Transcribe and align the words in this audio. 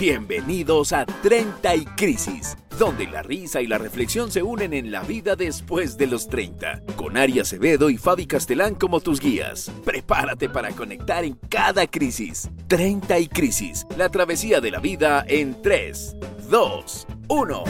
Bienvenidos 0.00 0.94
a 0.94 1.04
30 1.04 1.76
y 1.76 1.84
Crisis, 1.84 2.56
donde 2.78 3.06
la 3.06 3.22
risa 3.22 3.60
y 3.60 3.66
la 3.66 3.76
reflexión 3.76 4.32
se 4.32 4.42
unen 4.42 4.72
en 4.72 4.90
la 4.90 5.02
vida 5.02 5.36
después 5.36 5.98
de 5.98 6.06
los 6.06 6.26
30, 6.26 6.80
con 6.96 7.18
Ari 7.18 7.38
Acevedo 7.38 7.90
y 7.90 7.98
Fabi 7.98 8.26
Castelán 8.26 8.76
como 8.76 9.00
tus 9.00 9.20
guías. 9.20 9.70
Prepárate 9.84 10.48
para 10.48 10.70
conectar 10.70 11.22
en 11.26 11.34
cada 11.50 11.86
crisis. 11.86 12.48
30 12.68 13.18
y 13.18 13.28
Crisis, 13.28 13.86
la 13.98 14.08
travesía 14.08 14.62
de 14.62 14.70
la 14.70 14.80
vida 14.80 15.22
en 15.28 15.60
3, 15.60 16.16
2, 16.48 17.06
1. 17.28 17.64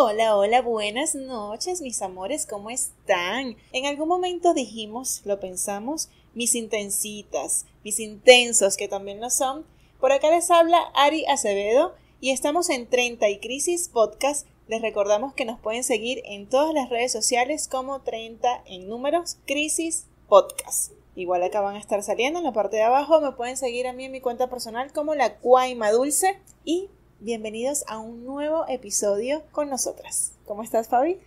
Hola, 0.00 0.36
hola, 0.36 0.62
buenas 0.62 1.14
noches 1.14 1.80
mis 1.80 2.02
amores, 2.02 2.46
¿cómo 2.46 2.70
están? 2.70 3.56
En 3.72 3.86
algún 3.86 4.08
momento 4.08 4.54
dijimos, 4.54 5.22
lo 5.24 5.40
pensamos, 5.40 6.08
mis 6.34 6.54
intensitas, 6.54 7.66
mis 7.84 8.00
intensos 8.00 8.76
que 8.76 8.88
también 8.88 9.20
lo 9.20 9.30
son. 9.30 9.64
Por 10.00 10.12
acá 10.12 10.30
les 10.30 10.50
habla 10.50 10.78
Ari 10.94 11.26
Acevedo 11.26 11.94
y 12.20 12.30
estamos 12.30 12.70
en 12.70 12.86
30 12.88 13.28
y 13.28 13.38
Crisis 13.38 13.88
Podcast. 13.88 14.46
Les 14.68 14.82
recordamos 14.82 15.32
que 15.34 15.44
nos 15.44 15.58
pueden 15.58 15.84
seguir 15.84 16.22
en 16.24 16.48
todas 16.48 16.74
las 16.74 16.90
redes 16.90 17.10
sociales 17.12 17.68
como 17.68 18.00
30 18.02 18.64
en 18.66 18.88
números 18.88 19.38
Crisis 19.46 20.06
Podcast. 20.28 20.92
Igual 21.14 21.42
acá 21.42 21.60
van 21.60 21.74
a 21.74 21.80
estar 21.80 22.02
saliendo 22.02 22.38
en 22.38 22.44
la 22.44 22.52
parte 22.52 22.76
de 22.76 22.82
abajo. 22.82 23.20
Me 23.20 23.32
pueden 23.32 23.56
seguir 23.56 23.86
a 23.88 23.92
mí 23.92 24.04
en 24.04 24.12
mi 24.12 24.20
cuenta 24.20 24.48
personal 24.48 24.92
como 24.92 25.14
la 25.14 25.36
Cuaima 25.38 25.90
Dulce. 25.90 26.38
Y 26.64 26.90
bienvenidos 27.18 27.84
a 27.88 27.98
un 27.98 28.24
nuevo 28.24 28.68
episodio 28.68 29.42
con 29.50 29.68
nosotras. 29.68 30.34
¿Cómo 30.44 30.62
estás, 30.62 30.86
Fabi? 30.86 31.18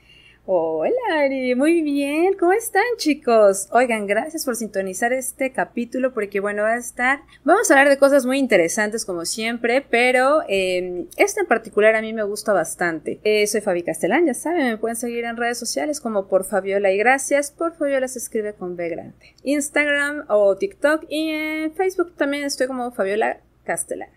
Hola 0.48 0.92
Ari, 1.20 1.54
muy 1.54 1.84
bien, 1.84 2.34
¿cómo 2.34 2.52
están 2.52 2.82
chicos? 2.98 3.68
Oigan, 3.72 4.08
gracias 4.08 4.44
por 4.44 4.56
sintonizar 4.56 5.14
este 5.14 5.52
capítulo 5.52 6.16
porque 6.16 6.40
bueno, 6.40 6.64
va 6.64 6.74
a 6.74 6.78
estar, 6.78 7.22
vamos 7.44 7.70
a 7.70 7.76
hablar 7.76 7.90
de 7.90 8.00
cosas 8.00 8.26
muy 8.26 8.40
interesantes 8.40 9.06
como 9.06 9.26
siempre, 9.26 9.86
pero 9.88 10.42
eh, 10.50 11.06
este 11.16 11.42
en 11.42 11.46
particular 11.46 11.96
a 11.96 12.02
mí 12.02 12.12
me 12.12 12.24
gusta 12.24 12.54
bastante. 12.54 13.20
Eh, 13.24 13.46
soy 13.46 13.62
Fabi 13.62 13.84
Castellán, 13.84 14.26
ya 14.26 14.34
saben, 14.34 14.66
me 14.66 14.78
pueden 14.80 14.96
seguir 14.96 15.26
en 15.26 15.38
redes 15.38 15.60
sociales 15.60 16.02
como 16.02 16.28
por 16.28 16.44
Fabiola 16.44 16.92
y 16.92 16.98
gracias, 16.98 17.52
por 17.52 17.76
Fabiola 17.76 18.08
se 18.08 18.18
escribe 18.18 18.54
con 18.54 18.76
B 18.76 18.90
grande. 18.90 19.36
Instagram 19.44 20.26
o 20.28 20.56
TikTok 20.56 21.06
y 21.08 21.30
en 21.30 21.72
Facebook 21.74 22.16
también 22.16 22.46
estoy 22.46 22.66
como 22.66 22.92
Fabiola 22.92 23.42
Castellán. 23.64 24.10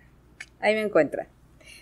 Ahí 0.59 0.75
me 0.75 0.81
encuentran. 0.81 1.29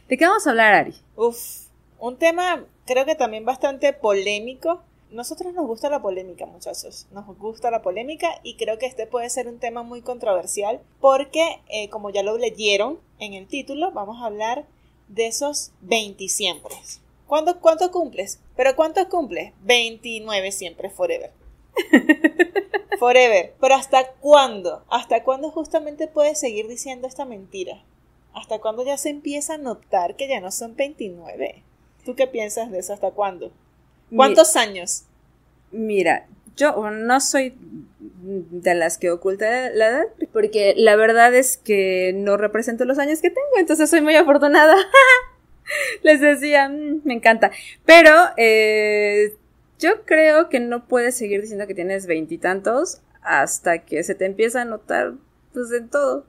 ¿De 0.09 0.19
qué 0.19 0.27
vamos 0.27 0.49
a 0.49 0.51
hablar 0.51 0.75
Ari? 0.75 0.97
Uf, 1.15 1.62
un 2.03 2.17
tema 2.17 2.67
creo 2.85 3.07
que 3.07 3.15
también 3.15 3.45
bastante 3.45 3.93
polémico. 3.93 4.83
Nosotros 5.13 5.55
nos 5.55 5.69
gusta 5.69 5.89
la 5.89 6.03
polémica, 6.03 6.47
muchachos. 6.47 7.07
Nos 7.13 7.25
gusta 7.39 7.71
la 7.71 7.81
polémica 7.81 8.41
y 8.43 8.57
creo 8.57 8.77
que 8.77 8.87
este 8.87 9.07
puede 9.07 9.31
ser 9.31 9.47
un 9.47 9.61
tema 9.61 9.85
muy 9.85 10.03
controversial 10.03 10.81
porque, 11.01 11.61
eh, 11.69 11.89
como 11.91 12.11
ya 12.11 12.25
lo 12.25 12.37
leyeron 12.39 12.99
en 13.21 13.35
el 13.35 13.47
título, 13.47 13.93
vamos 13.93 14.21
a 14.21 14.27
hablar 14.27 14.67
de 15.07 15.29
esos 15.29 15.71
20 15.83 16.29
siempre. 16.29 16.75
¿Cuánto, 17.29 17.61
¿Cuánto 17.61 17.93
cumples? 17.93 18.41
¿Pero 18.57 18.75
cuántos 18.75 19.07
cumples? 19.07 19.53
29 19.63 20.51
siempre, 20.51 20.91
forever. 20.91 21.31
forever. 22.99 23.55
Pero 23.61 23.75
¿hasta 23.77 24.15
cuándo? 24.15 24.83
¿Hasta 24.91 25.23
cuándo 25.23 25.53
justamente 25.53 26.09
puedes 26.09 26.41
seguir 26.41 26.67
diciendo 26.67 27.07
esta 27.07 27.27
mentira? 27.27 27.85
¿Hasta 28.35 28.59
cuándo 28.59 28.85
ya 28.85 28.97
se 28.97 29.11
empieza 29.11 29.55
a 29.55 29.59
notar 29.59 30.17
que 30.17 30.27
ya 30.27 30.41
no 30.41 30.51
son 30.51 30.75
29? 30.75 31.63
¿Tú 32.05 32.15
qué 32.15 32.27
piensas 32.27 32.71
de 32.71 32.79
eso? 32.79 32.93
¿Hasta 32.93 33.11
cuándo? 33.11 33.53
¿Cuántos 34.15 34.57
años? 34.57 35.05
Mira, 35.71 36.27
yo 36.57 36.91
no 36.91 37.21
soy 37.21 37.55
de 38.23 38.75
las 38.75 38.99
que 38.99 39.11
oculta 39.11 39.71
la 39.71 39.89
edad, 39.89 40.05
porque 40.33 40.75
la 40.77 40.97
verdad 40.97 41.35
es 41.35 41.57
que 41.57 42.13
no 42.15 42.37
represento 42.37 42.85
los 42.85 42.99
años 42.99 43.21
que 43.21 43.31
tengo, 43.31 43.59
entonces 43.59 43.91
soy 43.91 44.01
muy 44.01 44.15
afortunada. 44.17 44.77
Les 46.03 46.21
decía, 46.21 46.69
mm, 46.69 47.03
me 47.05 47.15
encanta. 47.15 47.51
Pero 47.85 48.11
eh, 48.37 49.35
yo 49.79 50.05
creo 50.05 50.49
que 50.49 50.61
no 50.61 50.87
puedes 50.87 51.17
seguir 51.17 51.41
diciendo 51.41 51.67
que 51.67 51.75
tienes 51.75 52.07
veintitantos 52.07 53.01
hasta 53.23 53.79
que 53.79 54.03
se 54.03 54.15
te 54.15 54.27
empieza 54.27 54.63
a 54.63 54.65
notar, 54.65 55.15
pues, 55.53 55.73
en 55.73 55.89
todo, 55.89 56.27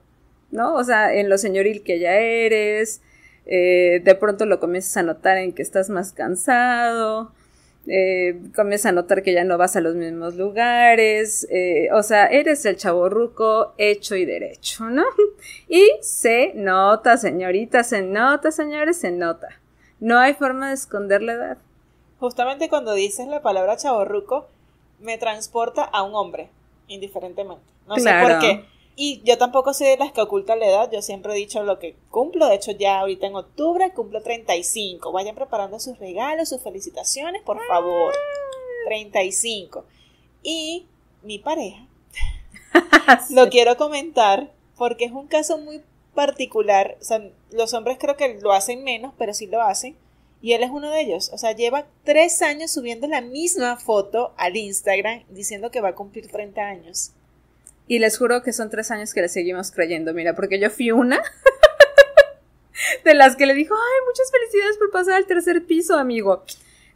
¿no? 0.50 0.74
O 0.74 0.84
sea, 0.84 1.14
en 1.14 1.28
lo 1.28 1.38
señoril 1.38 1.82
que 1.82 1.98
ya 1.98 2.14
eres, 2.14 3.00
eh, 3.46 4.00
de 4.02 4.14
pronto 4.14 4.46
lo 4.46 4.60
comienzas 4.60 4.96
a 4.98 5.02
notar 5.02 5.38
en 5.38 5.52
que 5.52 5.62
estás 5.62 5.90
más 5.90 6.12
cansado, 6.12 7.32
eh, 7.86 8.40
comienzas 8.56 8.90
a 8.90 8.92
notar 8.92 9.22
que 9.22 9.34
ya 9.34 9.44
no 9.44 9.58
vas 9.58 9.76
a 9.76 9.82
los 9.82 9.94
mismos 9.94 10.36
lugares, 10.36 11.46
eh, 11.50 11.88
o 11.92 12.02
sea, 12.02 12.26
eres 12.26 12.64
el 12.64 12.76
chaborruco 12.76 13.74
hecho 13.76 14.16
y 14.16 14.24
derecho, 14.24 14.88
¿no? 14.88 15.04
Y 15.68 15.84
se 16.00 16.52
nota, 16.54 17.16
señorita, 17.18 17.84
se 17.84 18.02
nota, 18.02 18.50
señores, 18.50 18.98
se 18.98 19.10
nota. 19.10 19.48
No 20.00 20.18
hay 20.18 20.34
forma 20.34 20.68
de 20.68 20.74
esconder 20.74 21.22
la 21.22 21.32
edad. 21.34 21.58
Justamente 22.18 22.68
cuando 22.68 22.94
dices 22.94 23.26
la 23.26 23.42
palabra 23.42 23.76
chaborruco, 23.76 24.48
me 25.00 25.18
transporta 25.18 25.84
a 25.84 26.02
un 26.02 26.14
hombre, 26.14 26.48
indiferentemente. 26.88 27.64
No 27.86 27.96
sé 27.96 28.10
por 28.22 28.38
qué. 28.38 28.64
Y 28.96 29.22
yo 29.24 29.38
tampoco 29.38 29.74
soy 29.74 29.88
de 29.88 29.96
las 29.96 30.12
que 30.12 30.20
oculta 30.20 30.54
la 30.54 30.66
edad, 30.66 30.90
yo 30.92 31.02
siempre 31.02 31.32
he 31.32 31.36
dicho 31.36 31.64
lo 31.64 31.80
que 31.80 31.96
cumplo, 32.10 32.46
de 32.46 32.54
hecho 32.54 32.70
ya 32.70 33.00
ahorita 33.00 33.26
en 33.26 33.34
octubre 33.34 33.92
cumplo 33.92 34.22
35, 34.22 35.10
vayan 35.10 35.34
preparando 35.34 35.80
sus 35.80 35.98
regalos, 35.98 36.48
sus 36.48 36.62
felicitaciones, 36.62 37.42
por 37.42 37.58
favor, 37.66 38.14
35. 38.86 39.84
Y 40.44 40.86
mi 41.22 41.40
pareja, 41.40 41.88
lo 43.30 43.48
quiero 43.48 43.76
comentar 43.76 44.52
porque 44.76 45.06
es 45.06 45.12
un 45.12 45.26
caso 45.26 45.58
muy 45.58 45.82
particular, 46.14 46.96
o 47.00 47.04
sea, 47.04 47.20
los 47.50 47.74
hombres 47.74 47.98
creo 47.98 48.16
que 48.16 48.38
lo 48.40 48.52
hacen 48.52 48.84
menos, 48.84 49.12
pero 49.18 49.34
sí 49.34 49.48
lo 49.48 49.60
hacen, 49.60 49.96
y 50.40 50.52
él 50.52 50.62
es 50.62 50.70
uno 50.70 50.90
de 50.90 51.00
ellos, 51.00 51.30
o 51.32 51.38
sea, 51.38 51.52
lleva 51.52 51.86
tres 52.04 52.42
años 52.42 52.70
subiendo 52.70 53.08
la 53.08 53.22
misma 53.22 53.76
foto 53.76 54.34
al 54.36 54.56
Instagram 54.56 55.24
diciendo 55.30 55.70
que 55.70 55.80
va 55.80 55.88
a 55.88 55.94
cumplir 55.94 56.30
30 56.30 56.60
años. 56.60 57.12
Y 57.86 57.98
les 57.98 58.16
juro 58.16 58.42
que 58.42 58.52
son 58.52 58.70
tres 58.70 58.90
años 58.90 59.12
que 59.12 59.20
le 59.20 59.28
seguimos 59.28 59.70
creyendo, 59.70 60.14
mira, 60.14 60.34
porque 60.34 60.58
yo 60.58 60.70
fui 60.70 60.90
una 60.90 61.22
de 63.04 63.14
las 63.14 63.36
que 63.36 63.46
le 63.46 63.54
dijo, 63.54 63.74
ay, 63.74 64.06
muchas 64.06 64.30
felicidades 64.30 64.78
por 64.78 64.90
pasar 64.90 65.14
al 65.14 65.26
tercer 65.26 65.64
piso, 65.64 65.96
amigo. 65.96 66.44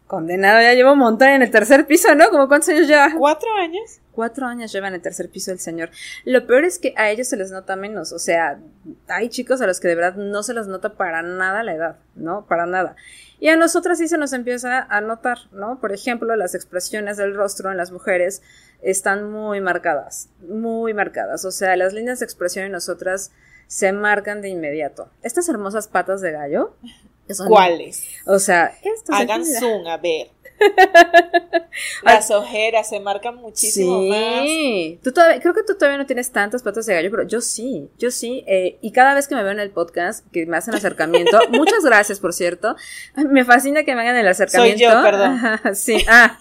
Condenado, 0.06 0.62
ya 0.62 0.72
llevo 0.72 0.93
un 0.93 1.00
montón 1.00 1.28
en 1.28 1.43
el 1.43 1.50
tercer 1.50 1.87
piso, 1.87 2.15
¿no? 2.15 2.31
¿Cómo 2.31 2.49
cuántos 2.49 2.71
años 2.71 2.88
lleva? 2.88 3.12
¿Cuatro 3.16 3.53
años? 3.54 4.00
Cuatro 4.18 4.48
años 4.48 4.72
lleva 4.72 4.88
en 4.88 4.94
el 4.94 5.00
tercer 5.00 5.30
piso 5.30 5.52
el 5.52 5.60
señor. 5.60 5.90
Lo 6.24 6.44
peor 6.44 6.64
es 6.64 6.80
que 6.80 6.92
a 6.96 7.08
ellos 7.08 7.28
se 7.28 7.36
les 7.36 7.52
nota 7.52 7.76
menos. 7.76 8.10
O 8.10 8.18
sea, 8.18 8.58
hay 9.06 9.28
chicos 9.28 9.60
a 9.60 9.66
los 9.68 9.78
que 9.78 9.86
de 9.86 9.94
verdad 9.94 10.16
no 10.16 10.42
se 10.42 10.54
les 10.54 10.66
nota 10.66 10.94
para 10.94 11.22
nada 11.22 11.62
la 11.62 11.72
edad, 11.72 11.98
¿no? 12.16 12.44
Para 12.44 12.66
nada. 12.66 12.96
Y 13.38 13.46
a 13.46 13.54
nosotras 13.54 13.98
sí 13.98 14.08
se 14.08 14.18
nos 14.18 14.32
empieza 14.32 14.80
a 14.80 15.00
notar, 15.00 15.38
¿no? 15.52 15.78
Por 15.80 15.92
ejemplo, 15.92 16.34
las 16.34 16.56
expresiones 16.56 17.16
del 17.16 17.32
rostro 17.32 17.70
en 17.70 17.76
las 17.76 17.92
mujeres 17.92 18.42
están 18.82 19.30
muy 19.30 19.60
marcadas, 19.60 20.30
muy 20.40 20.94
marcadas. 20.94 21.44
O 21.44 21.52
sea, 21.52 21.76
las 21.76 21.92
líneas 21.92 22.18
de 22.18 22.24
expresión 22.24 22.64
en 22.64 22.72
nosotras 22.72 23.30
se 23.68 23.92
marcan 23.92 24.42
de 24.42 24.48
inmediato. 24.48 25.12
Estas 25.22 25.48
hermosas 25.48 25.86
patas 25.86 26.20
de 26.22 26.32
gallo. 26.32 26.74
¿Cuáles? 27.46 28.04
O 28.26 28.40
sea, 28.40 28.74
hagan 29.12 29.44
zoom 29.44 29.86
a 29.86 29.96
ver. 29.98 30.30
Las 32.02 32.30
ojeras 32.30 32.88
se 32.88 33.00
marcan 33.00 33.36
muchísimo 33.36 34.00
sí. 34.02 34.98
Tú 35.02 35.12
todavía, 35.12 35.41
creo 35.41 35.54
que 35.54 35.62
tú 35.62 35.74
todavía 35.74 35.98
no 35.98 36.06
tienes 36.06 36.30
tantas 36.30 36.62
patas 36.62 36.86
de 36.86 36.94
gallo, 36.94 37.10
pero 37.10 37.22
yo 37.24 37.41
sí, 37.41 37.88
yo 37.98 38.10
sí. 38.10 38.44
Eh, 38.46 38.78
y 38.80 38.92
cada 38.92 39.14
vez 39.14 39.28
que 39.28 39.34
me 39.34 39.42
veo 39.42 39.52
en 39.52 39.60
el 39.60 39.70
podcast, 39.70 40.26
que 40.32 40.46
me 40.46 40.56
hacen 40.56 40.74
acercamiento, 40.74 41.38
muchas 41.50 41.84
gracias, 41.84 42.20
por 42.20 42.32
cierto. 42.32 42.76
Me 43.16 43.44
fascina 43.44 43.84
que 43.84 43.94
me 43.94 44.02
hagan 44.02 44.16
el 44.16 44.28
acercamiento. 44.28 44.78
Soy 44.78 44.94
yo, 44.94 45.02
perdón. 45.02 45.41
sí, 45.74 46.04
ah. 46.08 46.38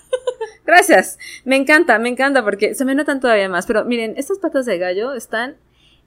Gracias. 0.66 1.18
Me 1.46 1.56
encanta, 1.56 1.98
me 2.00 2.10
encanta 2.10 2.44
porque 2.44 2.76
se 2.76 2.86
me 2.86 2.96
notan 2.96 3.20
todavía 3.20 3.50
más. 3.50 3.66
Pero 3.66 3.86
miren, 3.86 4.16
estas 4.18 4.40
patas 4.40 4.66
de 4.66 4.78
gallo 4.78 5.14
están, 5.14 5.58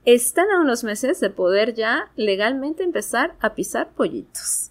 están 0.05 0.51
a 0.51 0.61
unos 0.61 0.85
meses 0.85 1.21
de 1.21 1.31
poder 1.31 1.75
ya 1.75 2.11
legalmente 2.17 2.83
empezar 2.83 3.35
a 3.41 3.55
pisar 3.55 3.91
pollitos. 3.91 4.71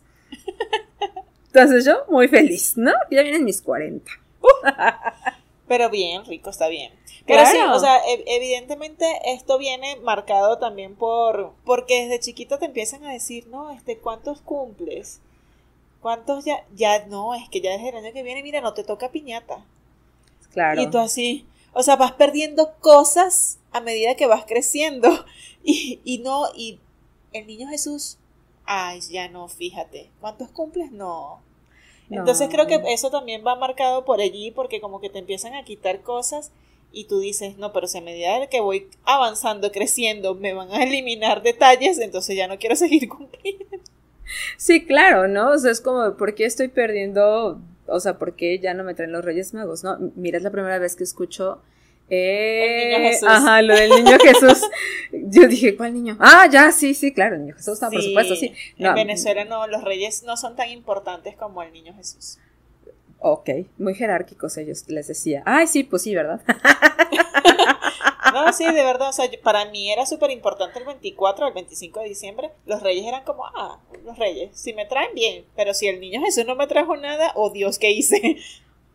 Entonces 1.53 1.85
yo 1.85 2.05
muy 2.09 2.27
feliz, 2.27 2.77
¿no? 2.77 2.91
Ya 3.09 3.23
vienen 3.23 3.43
mis 3.43 3.61
40. 3.61 4.11
pero 5.67 5.89
bien, 5.89 6.25
rico, 6.25 6.49
está 6.49 6.67
bien. 6.67 6.91
Pero 7.25 7.45
sí, 7.45 7.57
o 7.57 7.79
sea, 7.79 8.01
evidentemente 8.25 9.05
esto 9.25 9.59
viene 9.59 9.97
marcado 9.97 10.57
también 10.57 10.95
por, 10.95 11.53
porque 11.63 12.03
desde 12.03 12.19
chiquito 12.19 12.57
te 12.57 12.65
empiezan 12.65 13.03
a 13.03 13.13
decir, 13.13 13.47
no, 13.47 13.69
este, 13.69 13.97
¿cuántos 13.97 14.41
cumples? 14.41 15.21
¿Cuántos 16.01 16.45
ya? 16.45 16.65
Ya 16.75 17.05
no, 17.05 17.35
es 17.35 17.47
que 17.49 17.61
ya 17.61 17.71
desde 17.71 17.89
el 17.89 17.97
año 17.97 18.13
que 18.13 18.23
viene, 18.23 18.41
mira, 18.41 18.61
no 18.61 18.73
te 18.73 18.83
toca 18.83 19.11
piñata. 19.11 19.63
Claro. 20.53 20.81
Y 20.81 20.87
tú 20.87 20.97
así, 20.97 21.45
o 21.73 21.83
sea, 21.83 21.97
vas 21.97 22.13
perdiendo 22.13 22.73
cosas 22.79 23.59
a 23.71 23.81
medida 23.81 24.15
que 24.15 24.27
vas 24.27 24.45
creciendo. 24.45 25.09
Y, 25.61 25.99
y 26.05 26.19
no, 26.19 26.45
y 26.55 26.79
el 27.33 27.45
niño 27.45 27.67
Jesús, 27.67 28.17
ay, 28.71 29.01
ya 29.09 29.27
no, 29.29 29.47
fíjate, 29.47 30.11
¿cuántos 30.21 30.49
cumples? 30.51 30.91
No. 30.91 31.41
Entonces 32.11 32.49
creo 32.51 32.67
que 32.67 32.79
eso 32.93 33.09
también 33.09 33.43
va 33.45 33.55
marcado 33.55 34.05
por 34.05 34.21
allí 34.21 34.51
porque 34.51 34.79
como 34.79 35.01
que 35.01 35.09
te 35.09 35.17
empiezan 35.17 35.55
a 35.55 35.63
quitar 35.63 36.01
cosas 36.01 36.51
y 36.91 37.05
tú 37.05 37.19
dices, 37.19 37.57
no, 37.57 37.73
pero 37.73 37.87
si 37.87 37.97
a 37.97 38.01
medida 38.01 38.47
que 38.47 38.61
voy 38.61 38.87
avanzando, 39.05 39.71
creciendo, 39.71 40.35
me 40.35 40.53
van 40.53 40.71
a 40.71 40.83
eliminar 40.83 41.41
detalles, 41.41 41.97
entonces 41.97 42.35
ya 42.35 42.47
no 42.47 42.59
quiero 42.59 42.75
seguir 42.75 43.09
cumpliendo. 43.09 43.65
Sí, 44.57 44.85
claro, 44.85 45.27
¿no? 45.27 45.49
O 45.49 45.57
sea, 45.57 45.71
es 45.71 45.81
como, 45.81 46.15
¿por 46.15 46.35
qué 46.35 46.45
estoy 46.45 46.67
perdiendo? 46.67 47.59
O 47.87 47.99
sea, 47.99 48.19
¿por 48.19 48.35
qué 48.35 48.59
ya 48.59 48.75
no 48.75 48.83
me 48.83 48.93
traen 48.93 49.11
los 49.11 49.25
Reyes 49.25 49.55
Magos? 49.55 49.83
¿No? 49.83 49.97
Mira, 50.15 50.37
es 50.37 50.43
la 50.43 50.51
primera 50.51 50.77
vez 50.77 50.95
que 50.95 51.03
escucho 51.03 51.63
eh, 52.09 52.93
el 52.93 52.99
niño 52.99 53.09
Jesús. 53.09 53.29
Ajá, 53.29 53.61
lo 53.61 53.75
del 53.75 53.89
niño 53.89 54.17
Jesús. 54.19 54.61
Yo 55.11 55.47
dije, 55.47 55.75
¿cuál 55.75 55.93
niño? 55.93 56.17
Ah, 56.19 56.47
ya, 56.51 56.71
sí, 56.71 56.93
sí, 56.93 57.13
claro, 57.13 57.35
el 57.35 57.41
niño 57.41 57.55
Jesús 57.55 57.73
está, 57.73 57.89
por 57.89 58.01
supuesto, 58.01 58.35
sí. 58.35 58.53
en 58.77 58.93
Venezuela 58.95 59.45
no, 59.45 59.67
los 59.67 59.83
reyes 59.83 60.23
no 60.23 60.37
son 60.37 60.55
tan 60.55 60.69
importantes 60.69 61.35
como 61.35 61.61
el 61.63 61.71
niño 61.71 61.93
Jesús. 61.95 62.39
Ok, 63.21 63.49
muy 63.77 63.95
jerárquicos 63.95 64.57
ellos, 64.57 64.85
les 64.87 65.07
decía. 65.07 65.43
Ay, 65.45 65.67
sí, 65.67 65.83
pues 65.83 66.03
sí, 66.03 66.15
¿verdad? 66.15 66.41
no, 68.33 68.53
sí, 68.53 68.63
de 68.63 68.83
verdad, 68.83 69.09
o 69.09 69.13
sea, 69.13 69.29
para 69.43 69.65
mí 69.65 69.91
era 69.91 70.05
súper 70.05 70.31
importante 70.31 70.79
el 70.79 70.85
24 70.85 71.45
o 71.45 71.47
el 71.49 71.53
25 71.53 71.99
de 71.99 72.07
diciembre. 72.07 72.51
Los 72.65 72.81
reyes 72.81 73.05
eran 73.05 73.25
como, 73.25 73.45
ah, 73.45 73.79
los 74.05 74.17
reyes, 74.17 74.51
si 74.57 74.73
me 74.73 74.85
traen 74.85 75.13
bien, 75.15 75.43
pero 75.55 75.73
si 75.73 75.87
el 75.87 75.99
niño 75.99 76.21
Jesús 76.21 76.45
no 76.45 76.55
me 76.55 76.67
trajo 76.67 76.95
nada, 76.95 77.33
oh 77.35 77.49
Dios, 77.49 77.77
¿qué 77.77 77.91
hice? 77.91 78.37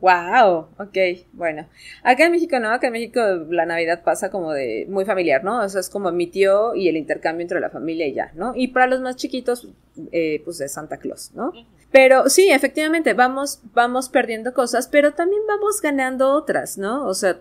Wow, 0.01 0.69
ok, 0.79 0.97
bueno. 1.33 1.67
Acá 2.03 2.27
en 2.27 2.33
México 2.33 2.59
no, 2.59 2.71
acá 2.71 2.89
en 2.89 2.93
México 2.93 3.21
la 3.49 3.65
Navidad 3.65 4.03
pasa 4.03 4.31
como 4.31 4.53
de 4.53 4.87
muy 4.89 5.05
familiar, 5.05 5.43
¿no? 5.45 5.63
O 5.63 5.69
sea, 5.69 5.81
es 5.81 5.89
como 5.89 6.13
mi 6.13 6.27
tío 6.27 6.75
y 6.75 6.89
el 6.89 6.97
intercambio 6.97 7.43
entre 7.43 7.61
la 7.61 7.71
familia 7.71 8.07
y 8.07 8.13
ya, 8.13 8.33
¿no? 8.35 8.53
Y 8.55 8.69
para 8.69 8.87
los 8.87 9.01
más 9.01 9.17
chiquitos, 9.17 9.69
eh, 10.13 10.43
pues 10.45 10.59
de 10.59 10.69
Santa 10.69 10.99
Claus, 10.99 11.31
¿no? 11.35 11.53
Pero 11.91 12.29
sí, 12.29 12.51
efectivamente, 12.51 13.15
vamos, 13.15 13.61
vamos 13.73 14.09
perdiendo 14.09 14.53
cosas, 14.53 14.89
pero 14.89 15.15
también 15.15 15.43
vamos 15.47 15.81
ganando 15.81 16.33
otras, 16.33 16.77
¿no? 16.77 17.07
O 17.07 17.15
sea, 17.15 17.41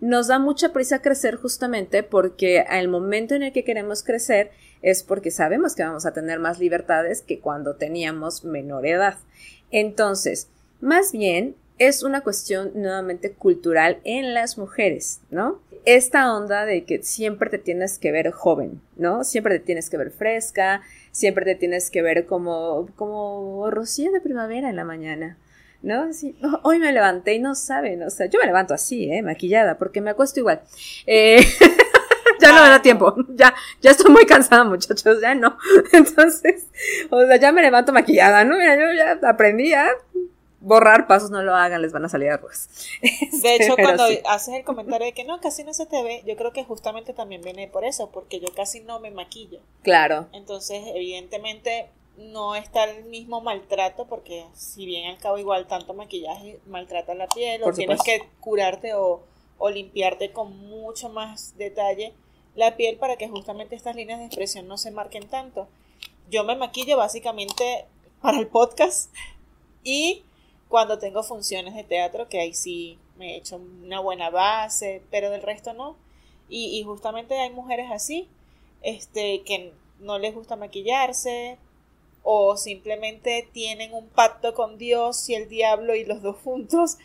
nos 0.00 0.28
da 0.28 0.38
mucha 0.38 0.72
prisa 0.72 1.02
crecer 1.02 1.36
justamente 1.36 2.02
porque 2.02 2.60
al 2.60 2.88
momento 2.88 3.34
en 3.34 3.42
el 3.42 3.52
que 3.52 3.64
queremos 3.64 4.02
crecer 4.02 4.50
es 4.82 5.02
porque 5.02 5.30
sabemos 5.30 5.74
que 5.74 5.84
vamos 5.84 6.06
a 6.06 6.12
tener 6.12 6.38
más 6.38 6.58
libertades 6.58 7.22
que 7.22 7.38
cuando 7.38 7.76
teníamos 7.76 8.44
menor 8.44 8.86
edad. 8.86 9.18
Entonces, 9.70 10.48
más 10.80 11.12
bien, 11.12 11.54
es 11.88 12.02
una 12.02 12.20
cuestión 12.20 12.70
nuevamente 12.74 13.32
cultural 13.32 13.98
en 14.04 14.34
las 14.34 14.56
mujeres, 14.56 15.20
¿no? 15.30 15.60
Esta 15.84 16.32
onda 16.32 16.64
de 16.64 16.84
que 16.84 17.02
siempre 17.02 17.50
te 17.50 17.58
tienes 17.58 17.98
que 17.98 18.12
ver 18.12 18.30
joven, 18.30 18.80
¿no? 18.96 19.24
Siempre 19.24 19.58
te 19.58 19.64
tienes 19.64 19.90
que 19.90 19.96
ver 19.96 20.12
fresca, 20.12 20.82
siempre 21.10 21.44
te 21.44 21.56
tienes 21.56 21.90
que 21.90 22.02
ver 22.02 22.26
como, 22.26 22.88
como 22.94 23.68
rocío 23.70 24.12
de 24.12 24.20
primavera 24.20 24.70
en 24.70 24.76
la 24.76 24.84
mañana, 24.84 25.38
¿no? 25.82 26.08
Oh, 26.44 26.60
hoy 26.62 26.78
me 26.78 26.92
levanté 26.92 27.34
y 27.34 27.40
no 27.40 27.56
saben, 27.56 28.04
o 28.04 28.10
sea, 28.10 28.26
yo 28.26 28.38
me 28.38 28.46
levanto 28.46 28.74
así, 28.74 29.10
¿eh? 29.10 29.22
Maquillada, 29.22 29.76
porque 29.76 30.00
me 30.00 30.10
acuesto 30.10 30.38
igual. 30.38 30.62
Eh, 31.06 31.40
ya 32.40 32.52
no 32.52 32.62
me 32.62 32.68
da 32.68 32.80
tiempo, 32.80 33.16
ya, 33.30 33.52
ya 33.80 33.90
estoy 33.90 34.12
muy 34.12 34.24
cansada, 34.24 34.62
muchachos, 34.62 35.20
ya 35.20 35.34
no. 35.34 35.58
Entonces, 35.92 36.68
o 37.10 37.26
sea, 37.26 37.36
ya 37.38 37.50
me 37.50 37.60
levanto 37.60 37.92
maquillada, 37.92 38.44
¿no? 38.44 38.56
Mira, 38.56 38.76
yo 38.76 38.92
ya 38.92 39.28
aprendí 39.28 39.70
ya 39.70 39.90
borrar 40.62 41.06
pasos 41.06 41.30
no 41.30 41.42
lo 41.42 41.54
hagan, 41.54 41.82
les 41.82 41.92
van 41.92 42.04
a 42.04 42.08
salir 42.08 42.30
arrugas. 42.30 42.68
De 43.42 43.56
hecho, 43.56 43.74
cuando 43.76 44.04
haces 44.26 44.54
el 44.54 44.64
comentario 44.64 45.06
de 45.06 45.12
que 45.12 45.24
no, 45.24 45.40
casi 45.40 45.64
no 45.64 45.74
se 45.74 45.86
te 45.86 46.02
ve, 46.02 46.22
yo 46.24 46.36
creo 46.36 46.52
que 46.52 46.64
justamente 46.64 47.12
también 47.12 47.42
viene 47.42 47.68
por 47.68 47.84
eso, 47.84 48.10
porque 48.10 48.40
yo 48.40 48.48
casi 48.54 48.80
no 48.80 49.00
me 49.00 49.10
maquillo. 49.10 49.60
Claro. 49.82 50.28
Entonces, 50.32 50.82
evidentemente, 50.94 51.90
no 52.16 52.54
está 52.54 52.84
el 52.84 53.04
mismo 53.04 53.40
maltrato, 53.40 54.06
porque 54.06 54.46
si 54.54 54.86
bien 54.86 55.10
al 55.10 55.18
cabo 55.18 55.38
igual 55.38 55.66
tanto 55.66 55.94
maquillaje 55.94 56.60
maltrata 56.66 57.14
la 57.14 57.26
piel, 57.26 57.62
o 57.64 57.72
tienes 57.72 58.00
que 58.02 58.22
curarte 58.40 58.94
o, 58.94 59.22
o 59.58 59.70
limpiarte 59.70 60.32
con 60.32 60.56
mucho 60.68 61.08
más 61.08 61.56
detalle 61.56 62.14
la 62.54 62.76
piel 62.76 62.96
para 62.98 63.16
que 63.16 63.28
justamente 63.28 63.74
estas 63.74 63.96
líneas 63.96 64.18
de 64.18 64.26
expresión 64.26 64.68
no 64.68 64.76
se 64.76 64.90
marquen 64.90 65.26
tanto. 65.28 65.68
Yo 66.30 66.44
me 66.44 66.54
maquillo 66.54 66.96
básicamente 66.96 67.86
para 68.20 68.38
el 68.38 68.46
podcast 68.46 69.10
y 69.82 70.22
cuando 70.72 70.98
tengo 70.98 71.22
funciones 71.22 71.74
de 71.74 71.84
teatro, 71.84 72.30
que 72.30 72.40
ahí 72.40 72.54
sí 72.54 72.98
me 73.18 73.34
he 73.34 73.36
hecho 73.36 73.56
una 73.56 74.00
buena 74.00 74.30
base, 74.30 75.02
pero 75.10 75.28
del 75.28 75.42
resto 75.42 75.74
no. 75.74 75.98
Y, 76.48 76.82
justamente 76.82 77.38
hay 77.38 77.50
mujeres 77.50 77.90
así, 77.90 78.26
este, 78.80 79.42
que 79.42 79.74
no 80.00 80.18
les 80.18 80.34
gusta 80.34 80.56
maquillarse, 80.56 81.58
o 82.22 82.56
simplemente 82.56 83.46
tienen 83.52 83.92
un 83.92 84.08
pacto 84.08 84.54
con 84.54 84.78
Dios 84.78 85.28
y 85.28 85.34
el 85.34 85.50
diablo 85.50 85.94
y 85.94 86.06
los 86.06 86.22
dos 86.22 86.36
juntos, 86.38 86.96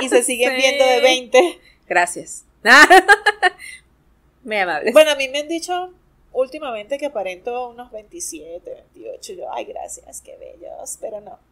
y 0.00 0.08
se 0.08 0.22
siguen 0.22 0.56
viendo 0.56 0.86
de 0.86 1.02
20. 1.02 1.60
Gracias. 1.86 2.46
Muy 4.44 4.56
amable. 4.56 4.92
Bueno, 4.92 5.10
a 5.10 5.14
mí 5.16 5.28
me 5.28 5.40
han 5.40 5.48
dicho 5.48 5.92
últimamente 6.32 6.96
que 6.96 7.04
aparento 7.04 7.68
unos 7.68 7.92
27, 7.92 8.84
28. 8.94 9.34
Yo, 9.34 9.52
ay, 9.52 9.66
gracias, 9.66 10.22
qué 10.22 10.38
bellos, 10.38 10.96
pero 10.98 11.20
no. 11.20 11.49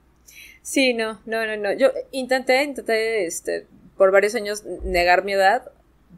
Sí, 0.62 0.94
no, 0.94 1.20
no, 1.26 1.46
no, 1.46 1.56
no. 1.56 1.72
Yo 1.72 1.88
intenté, 2.12 2.62
intenté, 2.62 3.26
este, 3.26 3.66
por 3.96 4.12
varios 4.12 4.34
años 4.34 4.64
negar 4.84 5.24
mi 5.24 5.32
edad, 5.32 5.70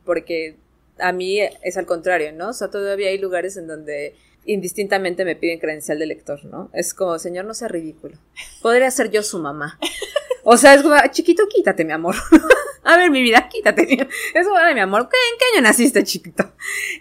porque 0.05 0.57
a 0.99 1.13
mí 1.13 1.41
es 1.41 1.77
al 1.77 1.87
contrario, 1.87 2.33
¿no? 2.33 2.51
O 2.51 2.53
sea, 2.53 2.69
todavía 2.69 3.09
hay 3.09 3.19
lugares 3.19 3.57
en 3.57 3.67
donde 3.67 4.15
indistintamente 4.45 5.25
me 5.25 5.37
piden 5.37 5.59
credencial 5.59 5.99
de 5.99 6.07
lector, 6.07 6.45
¿no? 6.45 6.71
Es 6.73 6.95
como, 6.95 7.19
señor, 7.19 7.45
no 7.45 7.55
sea 7.55 7.69
ridículo. 7.69 8.17
Podría 8.63 8.91
ser 8.91 9.11
yo 9.11 9.23
su 9.23 9.39
mamá. 9.39 9.79
O 10.45 10.57
sea, 10.57 10.75
es 10.75 10.83
como, 10.83 10.97
chiquito, 11.11 11.45
quítate, 11.49 11.85
mi 11.85 11.93
amor. 11.93 12.15
a 12.85 12.97
ver, 12.97 13.11
mi 13.11 13.23
vida, 13.23 13.49
quítate. 13.49 14.09
Es 14.35 14.47
como, 14.47 14.59
mi 14.75 14.81
amor, 14.81 15.03
¿en 15.03 15.09
qué 15.39 15.45
año 15.55 15.63
naciste, 15.63 16.03
chiquito? 16.05 16.53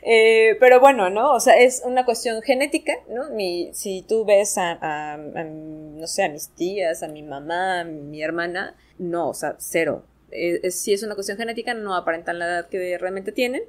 Eh, 0.01 0.57
pero 0.59 0.79
bueno, 0.79 1.09
¿no? 1.09 1.33
O 1.33 1.39
sea, 1.39 1.57
es 1.57 1.81
una 1.85 2.05
cuestión 2.05 2.41
genética, 2.41 2.93
¿no? 3.09 3.29
Mi, 3.31 3.69
si 3.73 4.03
tú 4.07 4.25
ves 4.25 4.57
a, 4.57 5.17
no 5.17 6.07
sé, 6.07 6.23
a 6.23 6.29
mis 6.29 6.49
tías, 6.49 7.03
a 7.03 7.07
mi 7.07 7.23
mamá, 7.23 7.81
a 7.81 7.83
mi 7.83 8.21
hermana, 8.21 8.75
no, 8.97 9.29
o 9.29 9.33
sea, 9.33 9.55
cero. 9.59 10.05
si 10.69 10.93
es 10.93 11.03
una 11.03 11.15
cuestión 11.15 11.37
genética, 11.37 11.73
no 11.73 11.95
aparentan 11.95 12.39
la 12.39 12.45
edad 12.45 12.69
que 12.69 12.97
realmente 12.97 13.31
tienen. 13.31 13.63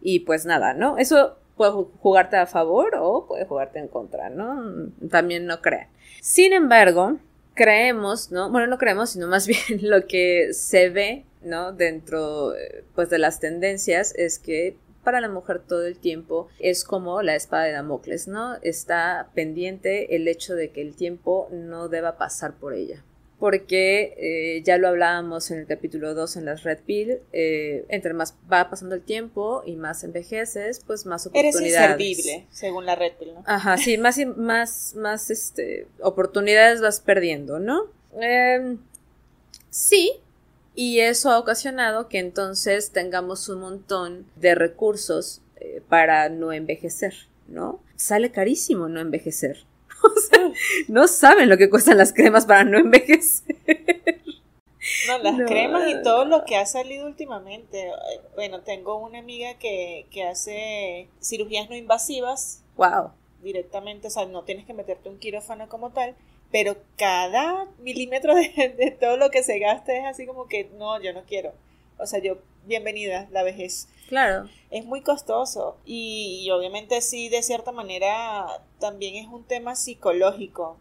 Y 0.00 0.20
pues 0.20 0.46
nada, 0.46 0.74
¿no? 0.74 0.98
Eso 0.98 1.36
puede 1.56 1.72
jugarte 2.00 2.36
a 2.36 2.46
favor 2.46 2.96
o 2.98 3.26
puede 3.26 3.44
jugarte 3.44 3.78
en 3.78 3.88
contra, 3.88 4.30
¿no? 4.30 4.90
También 5.10 5.46
no 5.46 5.60
crean. 5.60 5.88
Sin 6.20 6.52
embargo, 6.52 7.18
creemos, 7.54 8.30
¿no? 8.30 8.50
Bueno, 8.50 8.66
no 8.66 8.78
creemos, 8.78 9.10
sino 9.10 9.28
más 9.28 9.46
bien 9.48 9.80
lo 9.82 10.06
que 10.06 10.52
se 10.52 10.90
ve, 10.90 11.24
¿no? 11.42 11.72
Dentro, 11.72 12.52
pues, 12.94 13.10
de 13.10 13.18
las 13.18 13.40
tendencias 13.40 14.14
es 14.16 14.38
que 14.38 14.76
para 15.04 15.20
la 15.20 15.28
mujer 15.28 15.60
todo 15.60 15.84
el 15.84 15.98
tiempo 15.98 16.48
es 16.60 16.84
como 16.84 17.22
la 17.22 17.34
espada 17.34 17.64
de 17.64 17.72
Damocles, 17.72 18.28
¿no? 18.28 18.56
Está 18.62 19.30
pendiente 19.34 20.14
el 20.14 20.28
hecho 20.28 20.54
de 20.54 20.70
que 20.70 20.80
el 20.80 20.94
tiempo 20.94 21.48
no 21.50 21.88
deba 21.88 22.16
pasar 22.18 22.54
por 22.54 22.72
ella 22.72 23.04
porque 23.42 24.14
eh, 24.18 24.62
ya 24.62 24.78
lo 24.78 24.86
hablábamos 24.86 25.50
en 25.50 25.58
el 25.58 25.66
capítulo 25.66 26.14
2 26.14 26.36
en 26.36 26.44
las 26.44 26.62
Red 26.62 26.78
Pill, 26.86 27.18
eh, 27.32 27.84
entre 27.88 28.14
más 28.14 28.36
va 28.50 28.70
pasando 28.70 28.94
el 28.94 29.02
tiempo 29.02 29.64
y 29.66 29.74
más 29.74 30.04
envejeces, 30.04 30.80
pues 30.86 31.06
más 31.06 31.26
oportunidades. 31.26 31.60
Eres 31.60 31.74
inservible, 31.74 32.46
según 32.52 32.86
la 32.86 32.94
Red 32.94 33.14
Pill, 33.18 33.34
¿no? 33.34 33.42
Ajá, 33.44 33.78
sí, 33.78 33.98
más, 33.98 34.16
más, 34.36 34.94
más 34.94 35.28
este, 35.32 35.88
oportunidades 36.00 36.80
vas 36.80 37.00
perdiendo, 37.00 37.58
¿no? 37.58 37.86
Em, 38.20 38.78
sí, 39.70 40.12
y 40.76 41.00
eso 41.00 41.32
ha 41.32 41.40
ocasionado 41.40 42.08
que 42.08 42.20
entonces 42.20 42.92
tengamos 42.92 43.48
un 43.48 43.58
montón 43.58 44.24
de 44.36 44.54
recursos 44.54 45.40
eh, 45.56 45.82
para 45.88 46.28
no 46.28 46.52
envejecer, 46.52 47.14
¿no? 47.48 47.82
Sale 47.96 48.30
carísimo 48.30 48.88
no 48.88 49.00
envejecer. 49.00 49.64
no 50.88 51.08
saben 51.08 51.48
lo 51.48 51.56
que 51.56 51.70
cuestan 51.70 51.98
las 51.98 52.12
cremas 52.12 52.46
para 52.46 52.64
no 52.64 52.78
envejecer. 52.78 53.56
No, 55.06 55.18
las 55.18 55.36
cremas 55.46 55.88
y 55.88 56.02
todo 56.02 56.24
lo 56.24 56.44
que 56.44 56.56
ha 56.56 56.66
salido 56.66 57.06
últimamente. 57.06 57.90
Bueno, 58.34 58.62
tengo 58.62 58.96
una 58.96 59.18
amiga 59.18 59.54
que, 59.54 60.06
hace 60.28 61.08
cirugías 61.20 61.70
no 61.70 61.76
invasivas. 61.76 62.62
Wow. 62.76 63.12
Directamente, 63.42 64.08
o 64.08 64.10
sea, 64.10 64.26
no 64.26 64.42
tienes 64.42 64.66
que 64.66 64.74
meterte 64.74 65.08
un 65.08 65.18
quirófano 65.18 65.68
como 65.68 65.90
tal, 65.90 66.16
pero 66.50 66.76
cada 66.96 67.66
milímetro 67.78 68.34
de, 68.34 68.74
de 68.76 68.90
todo 68.90 69.16
lo 69.16 69.30
que 69.30 69.42
se 69.42 69.58
gasta 69.58 69.94
es 69.96 70.04
así 70.04 70.26
como 70.26 70.46
que, 70.48 70.70
no, 70.76 71.00
yo 71.00 71.12
no 71.12 71.22
quiero. 71.24 71.52
O 72.02 72.06
sea, 72.06 72.18
yo, 72.18 72.38
bienvenida, 72.66 73.28
la 73.30 73.44
vejez. 73.44 73.88
Claro. 74.08 74.48
Es 74.70 74.84
muy 74.84 75.02
costoso 75.02 75.76
y, 75.86 76.50
obviamente 76.50 77.00
sí, 77.00 77.28
de 77.28 77.42
cierta 77.42 77.70
manera, 77.70 78.46
también 78.80 79.14
es 79.14 79.28
un 79.28 79.44
tema 79.44 79.76
psicológico, 79.76 80.76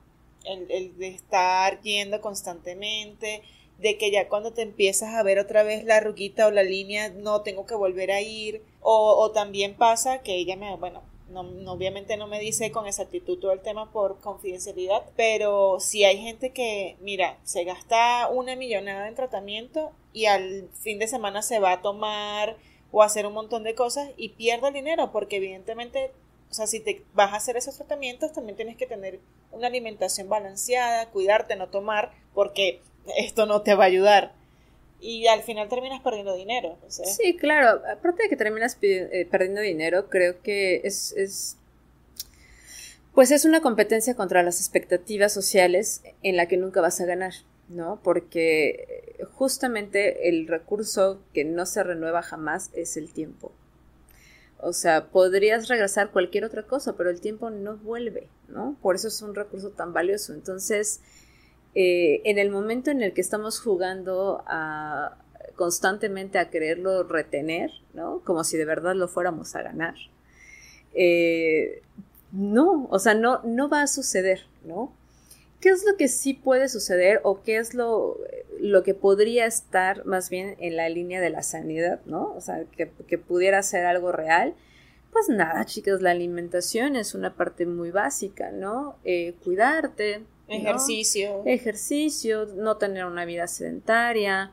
el, 0.46 0.70
el, 0.72 0.98
de 0.98 1.10
estar 1.10 1.80
yendo 1.82 2.20
constantemente, 2.22 3.44
de 3.78 3.98
que 3.98 4.12
ya 4.12 4.28
cuando 4.28 4.52
te 4.52 4.64
empiezas 4.64 5.14
a 5.14 5.24
ver 5.24 5.38
otra 5.38 5.62
vez 5.64 5.86
la 5.86 6.00
ruguita 6.00 6.48
o 6.48 6.52
la 6.52 6.64
línea, 6.64 7.10
no 7.10 7.42
tengo 7.42 7.66
que 7.66 7.76
volver 7.76 8.12
a 8.12 8.22
ir, 8.22 8.64
o, 8.82 9.16
o 9.18 9.32
también 9.32 9.76
pasa 9.76 10.24
que 10.24 10.36
ella 10.36 10.56
me, 10.56 10.76
bueno, 10.78 11.04
no, 11.32 11.72
obviamente 11.72 12.18
no 12.18 12.28
me 12.28 12.40
dice 12.40 12.72
con 12.72 12.86
exactitud 12.86 13.40
todo 13.40 13.52
el 13.52 13.62
tema 13.62 13.92
por 13.92 14.20
confidencialidad, 14.20 15.04
pero 15.16 15.80
si 15.80 16.04
hay 16.04 16.18
gente 16.18 16.52
que, 16.52 16.98
mira, 17.00 17.38
se 17.44 17.64
gasta 17.64 18.30
una 18.30 18.56
millonada 18.56 19.08
en 19.08 19.16
tratamiento 19.16 19.92
y 20.14 20.26
al 20.26 20.70
fin 20.74 21.00
de 21.00 21.08
semana 21.08 21.42
se 21.42 21.60
va 21.60 21.74
a 21.74 21.82
tomar 21.82 22.58
o 22.92 23.02
a 23.02 23.06
hacer 23.06 23.26
un 23.26 23.34
montón 23.34 23.64
de 23.64 23.76
cosas 23.76 24.10
y 24.18 24.30
pierde 24.30 24.68
el 24.68 24.74
dinero 24.74 25.12
porque 25.12 25.38
evidentemente, 25.38 26.12
o 26.50 26.54
sea, 26.54 26.68
si 26.68 26.80
te 26.80 27.04
vas 27.14 27.34
a 27.34 27.38
hacer 27.38 27.58
esos 27.58 27.78
tratamientos 27.78 28.34
también 28.34 28.58
tienes 28.58 28.78
que 28.78 28.86
tener 28.86 29.20
una 29.52 29.68
alimentación 29.68 30.28
balanceada, 30.28 31.10
cuidarte, 31.10 31.56
no 31.56 31.70
tomar, 31.70 32.12
porque 32.34 32.82
esto 33.18 33.46
no 33.46 33.62
te 33.62 33.76
va 33.76 33.86
a 33.86 33.88
ayudar 33.88 34.41
y 35.02 35.28
al 35.28 35.42
final 35.42 35.68
terminas 35.68 36.02
perdiendo 36.02 36.36
dinero. 36.36 36.78
Sí, 36.88 37.36
claro. 37.36 37.82
Aparte 37.92 38.24
de 38.24 38.30
que 38.30 38.38
terminas 38.38 38.78
eh, 38.82 39.28
perdiendo 39.30 39.62
dinero, 39.62 40.10
creo 40.10 40.42
que 40.42 40.82
es, 40.84 41.12
es, 41.18 41.58
pues 43.14 43.32
es 43.32 43.44
una 43.44 43.62
competencia 43.62 44.16
contra 44.16 44.44
las 44.44 44.60
expectativas 44.60 45.34
sociales 45.34 46.04
en 46.22 46.38
la 46.38 46.48
que 46.48 46.58
nunca 46.58 46.82
vas 46.82 47.02
a 47.02 47.06
ganar, 47.06 47.34
¿no? 47.68 48.00
Porque 48.04 49.26
justamente 49.34 50.30
el 50.30 50.48
recurso 50.48 51.22
que 51.34 51.44
no 51.44 51.66
se 51.66 51.84
renueva 51.84 52.22
jamás 52.22 52.70
es 52.74 52.96
el 52.96 53.12
tiempo. 53.12 53.52
O 54.60 54.74
sea, 54.74 55.08
podrías 55.08 55.68
regresar 55.68 56.12
cualquier 56.12 56.46
otra 56.46 56.64
cosa, 56.68 56.96
pero 56.96 57.10
el 57.10 57.20
tiempo 57.20 57.50
no 57.50 57.78
vuelve, 57.78 58.28
¿no? 58.48 58.78
Por 58.84 58.94
eso 58.96 59.08
es 59.08 59.20
un 59.24 59.34
recurso 59.34 59.72
tan 59.72 59.92
valioso. 59.92 60.34
Entonces, 60.34 61.02
eh, 61.76 62.22
en 62.26 62.38
el 62.38 62.50
momento 62.50 62.92
en 62.92 63.02
el 63.02 63.14
que 63.14 63.22
estamos 63.22 63.60
jugando 63.60 64.44
constantemente 65.56 66.40
a 66.40 66.50
quererlo 66.50 67.04
retener, 67.04 67.72
¿no? 67.94 68.22
Como 68.26 68.44
si 68.44 68.58
de 68.58 68.66
verdad 68.66 68.96
lo 68.96 69.08
fuéramos 69.08 69.56
a 69.56 69.62
ganar. 69.62 69.96
Eh, 70.94 71.82
no, 72.32 72.88
o 72.90 73.00
sea, 73.00 73.14
no, 73.14 73.42
no 73.44 73.70
va 73.70 73.84
a 73.84 73.88
suceder, 73.88 74.42
¿no? 74.64 74.94
¿Qué 75.60 75.70
es 75.70 75.86
lo 75.86 75.96
que 75.98 76.08
sí 76.08 76.34
puede 76.34 76.70
suceder 76.70 77.20
o 77.24 77.44
qué 77.44 77.58
es 77.58 77.76
lo, 77.76 78.18
lo 78.60 78.84
que 78.84 78.94
podría 78.94 79.46
estar 79.46 80.06
más 80.06 80.30
bien 80.30 80.56
en 80.60 80.76
la 80.76 80.90
línea 80.90 81.22
de 81.22 81.30
la 81.30 81.44
sanidad, 81.44 82.00
¿no? 82.06 82.34
O 82.34 82.42
sea, 82.42 82.64
que, 82.76 83.18
pudiera 83.18 83.62
ser 83.62 83.86
algo 83.86 84.12
real. 84.12 84.56
Pues 85.12 85.30
nada, 85.30 85.66
chicas, 85.66 86.02
la 86.02 86.12
alimentación 86.12 86.96
es 86.96 87.14
una 87.14 87.36
parte 87.36 87.66
muy 87.66 87.92
básica, 87.92 88.52
¿no? 88.52 88.96
Eh, 89.04 89.36
cuidarte, 89.44 90.24
Ejercicio. 90.52 91.42
Ejercicio, 91.46 92.48
no 92.56 92.78
tener 92.78 93.06
una 93.06 93.26
vida 93.26 93.48
sedentaria, 93.48 94.52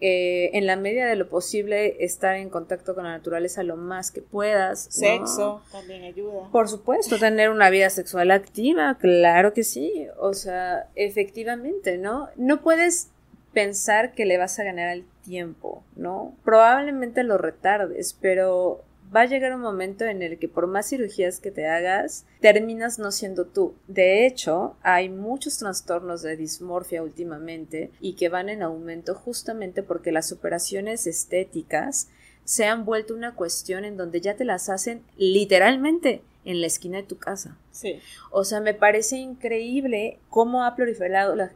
eh, 0.00 0.50
en 0.56 0.66
la 0.66 0.76
medida 0.76 1.06
de 1.06 1.16
lo 1.16 1.28
posible 1.28 1.96
estar 2.04 2.36
en 2.36 2.50
contacto 2.50 2.94
con 2.94 3.02
la 3.02 3.10
naturaleza 3.10 3.64
lo 3.64 3.76
más 3.76 4.12
que 4.12 4.22
puedas. 4.22 4.86
Sexo 4.90 5.60
también 5.72 6.04
ayuda. 6.04 6.48
Por 6.52 6.68
supuesto, 6.68 7.18
tener 7.18 7.50
una 7.50 7.68
vida 7.68 7.90
sexual 7.90 8.30
activa, 8.30 8.96
claro 9.00 9.54
que 9.54 9.64
sí. 9.64 10.06
O 10.20 10.34
sea, 10.34 10.88
efectivamente, 10.94 11.98
¿no? 11.98 12.28
No 12.36 12.62
puedes 12.62 13.08
pensar 13.52 14.12
que 14.12 14.24
le 14.24 14.38
vas 14.38 14.60
a 14.60 14.64
ganar 14.64 14.88
al 14.88 15.04
tiempo, 15.24 15.82
¿no? 15.96 16.32
Probablemente 16.44 17.24
lo 17.24 17.36
retardes, 17.36 18.16
pero 18.20 18.84
va 19.14 19.22
a 19.22 19.26
llegar 19.26 19.54
un 19.54 19.60
momento 19.60 20.04
en 20.04 20.22
el 20.22 20.38
que 20.38 20.48
por 20.48 20.66
más 20.66 20.88
cirugías 20.88 21.40
que 21.40 21.50
te 21.50 21.66
hagas, 21.66 22.26
terminas 22.40 22.98
no 22.98 23.10
siendo 23.10 23.46
tú. 23.46 23.74
De 23.86 24.26
hecho, 24.26 24.76
hay 24.82 25.08
muchos 25.08 25.58
trastornos 25.58 26.22
de 26.22 26.36
dismorfia 26.36 27.02
últimamente 27.02 27.90
y 28.00 28.14
que 28.14 28.28
van 28.28 28.48
en 28.48 28.62
aumento 28.62 29.14
justamente 29.14 29.82
porque 29.82 30.12
las 30.12 30.32
operaciones 30.32 31.06
estéticas 31.06 32.08
se 32.44 32.64
han 32.64 32.84
vuelto 32.84 33.14
una 33.14 33.34
cuestión 33.34 33.84
en 33.84 33.96
donde 33.96 34.20
ya 34.20 34.36
te 34.36 34.44
las 34.44 34.68
hacen 34.70 35.02
literalmente 35.16 36.22
en 36.44 36.62
la 36.62 36.66
esquina 36.66 36.96
de 36.96 37.02
tu 37.02 37.18
casa. 37.18 37.58
Sí. 37.72 38.00
O 38.30 38.42
sea, 38.42 38.60
me 38.60 38.72
parece 38.72 39.18
increíble 39.18 40.18
cómo 40.30 40.64
ha 40.64 40.74
proliferado 40.74 41.36
la, 41.36 41.50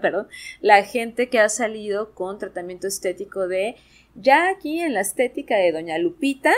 perdón, 0.00 0.28
la 0.60 0.84
gente 0.84 1.30
que 1.30 1.38
ha 1.38 1.48
salido 1.48 2.12
con 2.12 2.38
tratamiento 2.38 2.86
estético 2.86 3.48
de 3.48 3.76
ya 4.20 4.50
aquí 4.50 4.80
en 4.80 4.94
la 4.94 5.00
estética 5.00 5.56
de 5.56 5.72
Doña 5.72 5.98
Lupita, 5.98 6.52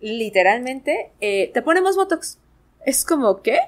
literalmente, 0.00 1.10
eh, 1.20 1.50
te 1.52 1.62
ponemos 1.62 1.96
Botox. 1.96 2.38
Es 2.86 3.04
como, 3.04 3.42
¿qué? 3.42 3.58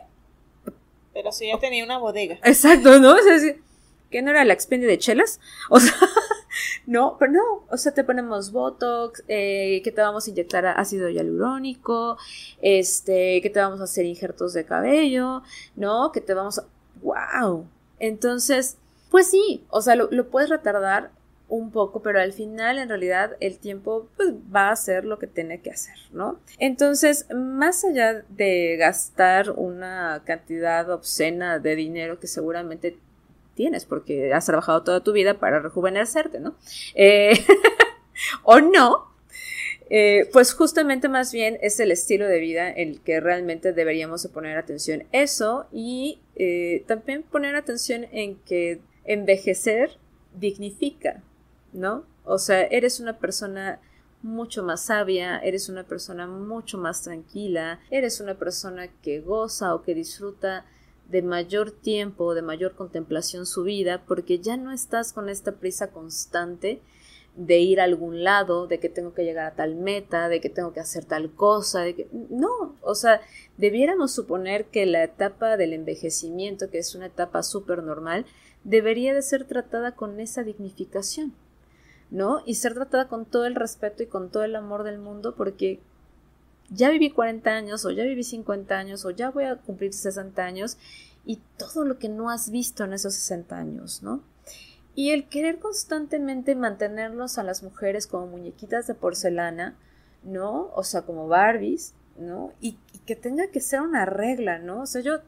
Pero 1.13 1.33
si 1.33 1.49
ya 1.49 1.59
tenía 1.59 1.85
una 1.85 1.99
bodega. 1.99 2.39
Exacto, 2.45 2.99
¿no? 2.99 3.17
Es 3.17 3.27
decir, 3.27 3.63
¿qué 4.11 4.23
no 4.23 4.31
era 4.31 4.45
la 4.45 4.55
expendio 4.55 4.89
de 4.89 4.99
chelas? 4.99 5.41
O 5.69 5.81
sea, 5.81 5.93
no, 6.87 7.17
pero 7.19 7.33
no, 7.33 7.65
o 7.69 7.77
sea, 7.77 7.93
te 7.93 8.05
ponemos 8.05 8.53
Botox, 8.53 9.25
eh, 9.29 9.83
que 9.85 9.91
te 9.91 10.01
vamos 10.01 10.27
a 10.27 10.31
inyectar 10.31 10.65
ácido 10.67 11.09
hialurónico, 11.09 12.17
este, 12.63 13.41
que 13.43 13.51
te 13.51 13.61
vamos 13.61 13.81
a 13.81 13.85
hacer 13.85 14.07
injertos 14.07 14.53
de 14.55 14.65
cabello, 14.65 15.43
¿no? 15.77 16.13
Que 16.13 16.21
te 16.21 16.35
vamos 16.35 16.59
a... 16.59 16.67
¡Wow! 17.03 17.67
Entonces, 17.99 18.77
pues 19.11 19.29
sí, 19.29 19.65
o 19.69 19.83
sea, 19.83 19.97
lo, 19.97 20.09
lo 20.11 20.29
puedes 20.29 20.49
retardar 20.49 21.11
un 21.53 21.71
poco, 21.71 22.01
pero 22.01 22.19
al 22.19 22.33
final 22.33 22.79
en 22.79 22.89
realidad 22.89 23.37
el 23.39 23.59
tiempo 23.59 24.09
pues, 24.17 24.31
va 24.33 24.69
a 24.69 24.73
hacer 24.73 25.05
lo 25.05 25.19
que 25.19 25.27
tiene 25.27 25.61
que 25.61 25.71
hacer, 25.71 25.97
¿no? 26.11 26.41
Entonces, 26.59 27.27
más 27.35 27.85
allá 27.85 28.25
de 28.31 28.77
gastar 28.79 29.51
una 29.51 30.23
cantidad 30.25 30.89
obscena 30.91 31.59
de 31.59 31.77
dinero 31.77 32.19
que 32.19 32.27
seguramente 32.27 32.97
tienes 33.55 33.85
porque 33.85 34.33
has 34.33 34.47
trabajado 34.47 34.83
toda 34.83 35.01
tu 35.01 35.13
vida 35.13 35.35
para 35.35 35.61
rejuvenecerte, 35.61 36.41
¿no? 36.41 36.57
Eh, 36.95 37.35
o 38.45 38.61
no, 38.61 39.13
eh, 39.91 40.31
pues 40.33 40.55
justamente 40.55 41.11
más 41.11 41.35
bien 41.35 41.59
es 41.61 41.79
el 41.81 41.91
estilo 41.93 42.29
de 42.29 42.41
vida 42.41 42.71
el 42.71 43.03
que 43.03 43.21
realmente 43.21 43.75
deberíamos 43.75 44.27
poner 44.29 44.57
atención. 44.57 45.05
Eso 45.13 45.67
y 45.71 46.19
eh, 46.37 46.83
también 46.87 47.25
poner 47.25 47.57
atención 47.57 48.07
en 48.11 48.37
que 48.37 48.81
envejecer 49.05 49.99
dignifica, 50.35 51.23
¿no? 51.73 52.05
O 52.25 52.39
sea, 52.39 52.63
eres 52.63 53.01
una 53.01 53.19
persona 53.19 53.81
mucho 54.23 54.63
más 54.63 54.83
sabia, 54.83 55.39
eres 55.39 55.69
una 55.69 55.85
persona 55.85 56.27
mucho 56.27 56.79
más 56.79 57.03
tranquila, 57.03 57.81
eres 57.91 58.21
una 58.21 58.35
persona 58.35 58.89
que 59.03 59.21
goza 59.21 59.75
o 59.75 59.83
que 59.83 59.95
disfruta 59.95 60.65
de 61.09 61.23
mayor 61.23 61.73
tiempo, 61.73 62.35
de 62.35 62.43
mayor 62.43 62.75
contemplación 62.75 63.47
su 63.47 63.65
vida, 63.65 64.03
porque 64.07 64.39
ya 64.39 64.57
no 64.57 64.73
estás 64.73 65.13
con 65.13 65.29
esta 65.29 65.53
prisa 65.53 65.91
constante 65.91 66.81
de 67.35 67.59
ir 67.59 67.81
a 67.81 67.85
algún 67.85 68.25
lado, 68.25 68.67
de 68.67 68.79
que 68.79 68.89
tengo 68.89 69.15
que 69.15 69.25
llegar 69.25 69.47
a 69.47 69.55
tal 69.55 69.75
meta, 69.75 70.29
de 70.29 70.41
que 70.41 70.51
tengo 70.51 70.73
que 70.73 70.81
hacer 70.81 71.05
tal 71.05 71.31
cosa, 71.33 71.81
de 71.81 71.95
que 71.95 72.09
no, 72.31 72.77
o 72.83 72.95
sea, 72.95 73.21
debiéramos 73.57 74.13
suponer 74.13 74.67
que 74.67 74.87
la 74.87 75.03
etapa 75.03 75.57
del 75.57 75.73
envejecimiento, 75.73 76.71
que 76.71 76.79
es 76.79 76.95
una 76.95 77.07
etapa 77.07 77.43
súper 77.43 77.83
normal, 77.83 78.27
debería 78.65 79.15
de 79.15 79.23
ser 79.23 79.47
tratada 79.47 79.93
con 79.93 80.21
esa 80.21 80.43
dignificación. 80.43 81.35
¿No? 82.13 82.43
Y 82.45 82.57
ser 82.57 82.75
tratada 82.75 83.09
con 83.09 83.25
todo 83.25 83.47
el 83.47 83.55
respeto 83.55 84.03
y 84.03 84.07
con 84.07 84.31
todo 84.31 84.45
el 84.45 84.55
amor 84.55 84.85
del 84.85 84.99
mundo 84.99 85.35
porque 85.35 85.81
ya 86.69 86.91
viví 86.91 87.11
40 87.11 87.51
años 87.51 87.85
o 87.87 87.91
ya 87.91 88.05
viví 88.05 88.23
50 88.23 88.79
años 88.79 89.05
o 89.07 89.11
ya 89.11 89.31
voy 89.31 89.45
a 89.45 89.57
cumplir 89.57 89.95
60 89.95 90.45
años 90.45 90.77
y 91.25 91.41
todo 91.57 91.85
lo 91.85 91.99
que 91.99 92.11
no 92.11 92.29
has 92.29 92.51
visto 92.51 92.85
en 92.85 92.93
esos 92.93 93.15
60 93.15 93.57
años, 93.57 94.03
¿no? 94.03 94.23
Y 94.95 95.13
el 95.13 95.27
querer 95.27 95.59
constantemente 95.59 96.55
mantenernos 96.55 97.39
a 97.39 97.43
las 97.45 97.63
mujeres 97.63 98.07
como 98.07 98.27
muñequitas 98.27 98.87
de 98.87 98.95
porcelana, 98.95 99.75
¿no? 100.23 100.71
O 100.75 100.85
sea, 100.85 101.03
como 101.03 101.29
Barbies, 101.29 101.95
¿no? 102.19 102.53
Y, 102.61 102.77
y 102.93 102.99
que 103.07 103.17
tenga 103.17 103.47
que 103.47 103.61
ser 103.61 103.81
una 103.81 104.05
regla, 104.05 104.59
¿no? 104.59 104.83
O 104.83 104.87
sea, 104.87 105.01
yo 105.01 105.21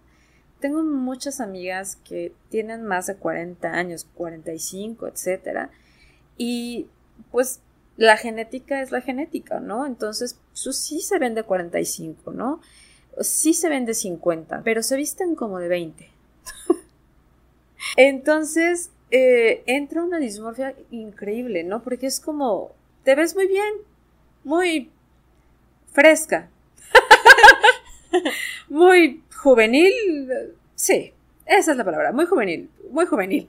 tengo 0.61 0.83
muchas 0.83 1.41
amigas 1.41 1.97
que 2.05 2.35
tienen 2.51 2.85
más 2.85 3.07
de 3.07 3.17
40 3.17 3.71
años, 3.71 4.07
45, 4.15 5.09
etcétera, 5.09 5.71
y 6.37 6.87
pues 7.31 7.61
la 7.97 8.17
genética 8.17 8.83
es 8.83 8.91
la 8.91 9.01
genética, 9.01 9.61
¿no? 9.61 9.87
Entonces, 9.87 10.39
pues, 10.53 10.77
sí 10.77 11.01
se 11.01 11.19
ven 11.19 11.35
de 11.35 11.45
45, 11.45 12.33
¿no? 12.33 12.61
Sí 13.21 13.55
se 13.55 13.69
ven 13.69 13.87
de 13.87 13.95
50, 13.95 14.63
pero 14.65 14.83
se 14.83 14.97
visten 14.97 15.37
como 15.37 15.59
de 15.59 15.69
20. 15.69 16.11
Entonces, 17.97 18.91
eh, 19.11 19.63
entra 19.67 20.03
una 20.03 20.19
dismorfia 20.19 20.75
increíble, 20.91 21.63
¿no? 21.63 21.83
Porque 21.83 22.07
es 22.07 22.19
como, 22.19 22.73
te 23.05 23.15
ves 23.15 23.37
muy 23.37 23.47
bien, 23.47 23.75
muy 24.43 24.91
fresca, 25.93 26.51
muy 28.69 29.23
juvenil, 29.37 29.95
sí, 30.75 31.13
esa 31.47 31.71
es 31.73 31.77
la 31.77 31.85
palabra, 31.85 32.11
muy 32.11 32.27
juvenil, 32.27 32.71
muy 32.91 33.07
juvenil. 33.07 33.49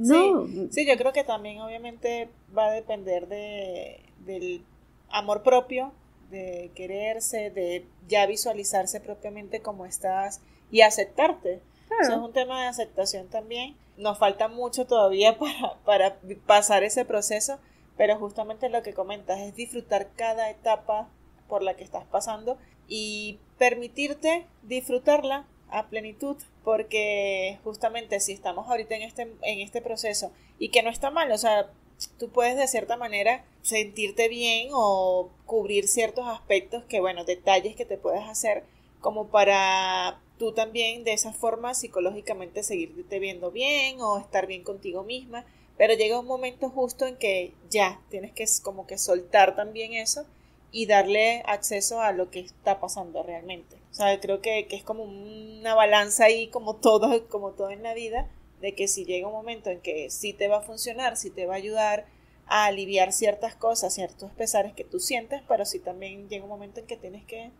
Sí, 0.00 0.86
yo 0.86 0.96
creo 0.96 1.12
que 1.12 1.24
también 1.24 1.60
obviamente 1.60 2.28
va 2.56 2.66
a 2.66 2.72
depender 2.72 3.28
de, 3.28 4.00
del 4.24 4.64
amor 5.10 5.42
propio, 5.42 5.92
de 6.30 6.70
quererse, 6.74 7.50
de 7.50 7.86
ya 8.08 8.26
visualizarse 8.26 9.00
propiamente 9.00 9.60
como 9.60 9.84
estás 9.86 10.40
y 10.70 10.80
aceptarte. 10.80 11.60
Eso 12.00 12.12
es 12.12 12.18
un 12.18 12.32
tema 12.32 12.62
de 12.62 12.68
aceptación 12.68 13.28
también. 13.28 13.76
Nos 13.98 14.18
falta 14.18 14.48
mucho 14.48 14.86
todavía 14.86 15.38
para, 15.38 15.74
para 15.84 16.16
pasar 16.46 16.82
ese 16.84 17.04
proceso, 17.04 17.58
pero 17.96 18.18
justamente 18.18 18.70
lo 18.70 18.82
que 18.82 18.94
comentas 18.94 19.38
es 19.40 19.54
disfrutar 19.54 20.08
cada 20.16 20.50
etapa 20.50 21.08
por 21.48 21.62
la 21.62 21.74
que 21.74 21.84
estás 21.84 22.04
pasando 22.06 22.56
y 22.88 23.38
permitirte 23.58 24.46
disfrutarla 24.62 25.46
a 25.68 25.88
plenitud, 25.88 26.36
porque 26.64 27.58
justamente 27.64 28.20
si 28.20 28.32
estamos 28.32 28.68
ahorita 28.68 28.94
en 28.96 29.02
este, 29.02 29.22
en 29.42 29.60
este 29.60 29.82
proceso 29.82 30.32
y 30.58 30.68
que 30.70 30.82
no 30.82 30.90
está 30.90 31.10
mal, 31.10 31.30
o 31.32 31.38
sea, 31.38 31.70
tú 32.18 32.30
puedes 32.30 32.56
de 32.56 32.68
cierta 32.68 32.96
manera 32.96 33.44
sentirte 33.62 34.28
bien 34.28 34.68
o 34.72 35.30
cubrir 35.46 35.88
ciertos 35.88 36.26
aspectos 36.26 36.84
que, 36.84 37.00
bueno, 37.00 37.24
detalles 37.24 37.76
que 37.76 37.84
te 37.84 37.98
puedes 37.98 38.24
hacer 38.24 38.64
como 39.00 39.28
para 39.28 40.20
tú 40.38 40.52
también 40.52 41.04
de 41.04 41.12
esa 41.12 41.32
forma 41.32 41.74
psicológicamente 41.74 42.62
seguirte 42.62 43.18
viendo 43.18 43.50
bien 43.50 44.00
o 44.00 44.18
estar 44.18 44.46
bien 44.46 44.62
contigo 44.62 45.04
misma, 45.04 45.44
pero 45.76 45.94
llega 45.94 46.18
un 46.18 46.26
momento 46.26 46.70
justo 46.70 47.06
en 47.06 47.16
que 47.16 47.52
ya 47.70 48.00
tienes 48.10 48.32
que 48.32 48.46
como 48.62 48.86
que 48.86 48.98
soltar 48.98 49.56
también 49.56 49.92
eso 49.92 50.26
y 50.70 50.86
darle 50.86 51.42
acceso 51.46 52.00
a 52.00 52.12
lo 52.12 52.30
que 52.30 52.40
está 52.40 52.80
pasando 52.80 53.22
realmente. 53.22 53.81
O 53.92 53.94
sea, 53.94 54.18
creo 54.20 54.40
que, 54.40 54.66
que 54.68 54.76
es 54.76 54.82
como 54.82 55.04
una 55.04 55.74
balanza 55.74 56.24
ahí 56.24 56.48
como 56.48 56.76
todo, 56.76 57.28
como 57.28 57.52
todo 57.52 57.70
en 57.70 57.82
la 57.82 57.92
vida, 57.92 58.28
de 58.62 58.74
que 58.74 58.88
si 58.88 59.04
llega 59.04 59.28
un 59.28 59.34
momento 59.34 59.68
en 59.68 59.80
que 59.80 60.08
sí 60.08 60.32
te 60.32 60.48
va 60.48 60.58
a 60.58 60.62
funcionar, 60.62 61.18
sí 61.18 61.30
te 61.30 61.46
va 61.46 61.54
a 61.54 61.58
ayudar 61.58 62.06
a 62.46 62.64
aliviar 62.64 63.12
ciertas 63.12 63.54
cosas, 63.54 63.94
ciertos 63.94 64.30
pesares 64.32 64.72
que 64.72 64.84
tú 64.84 64.98
sientes, 64.98 65.42
pero 65.46 65.66
sí 65.66 65.78
también 65.78 66.28
llega 66.28 66.44
un 66.44 66.50
momento 66.50 66.80
en 66.80 66.86
que 66.86 66.96
tienes 66.96 67.24
que 67.26 67.50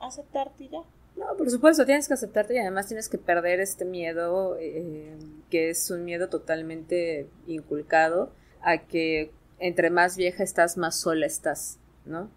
aceptarte 0.00 0.68
ya. 0.68 0.82
No, 1.16 1.36
por 1.36 1.50
supuesto, 1.50 1.86
tienes 1.86 2.08
que 2.08 2.14
aceptarte 2.14 2.54
y 2.54 2.58
además 2.58 2.88
tienes 2.88 3.08
que 3.08 3.18
perder 3.18 3.60
este 3.60 3.84
miedo, 3.84 4.56
eh, 4.58 5.16
que 5.50 5.70
es 5.70 5.90
un 5.90 6.04
miedo 6.04 6.28
totalmente 6.28 7.28
inculcado, 7.46 8.32
a 8.60 8.78
que 8.78 9.30
entre 9.58 9.90
más 9.90 10.16
vieja 10.16 10.42
estás, 10.42 10.76
más 10.76 11.00
sola 11.00 11.26
estás, 11.26 11.78
¿no? 12.04 12.30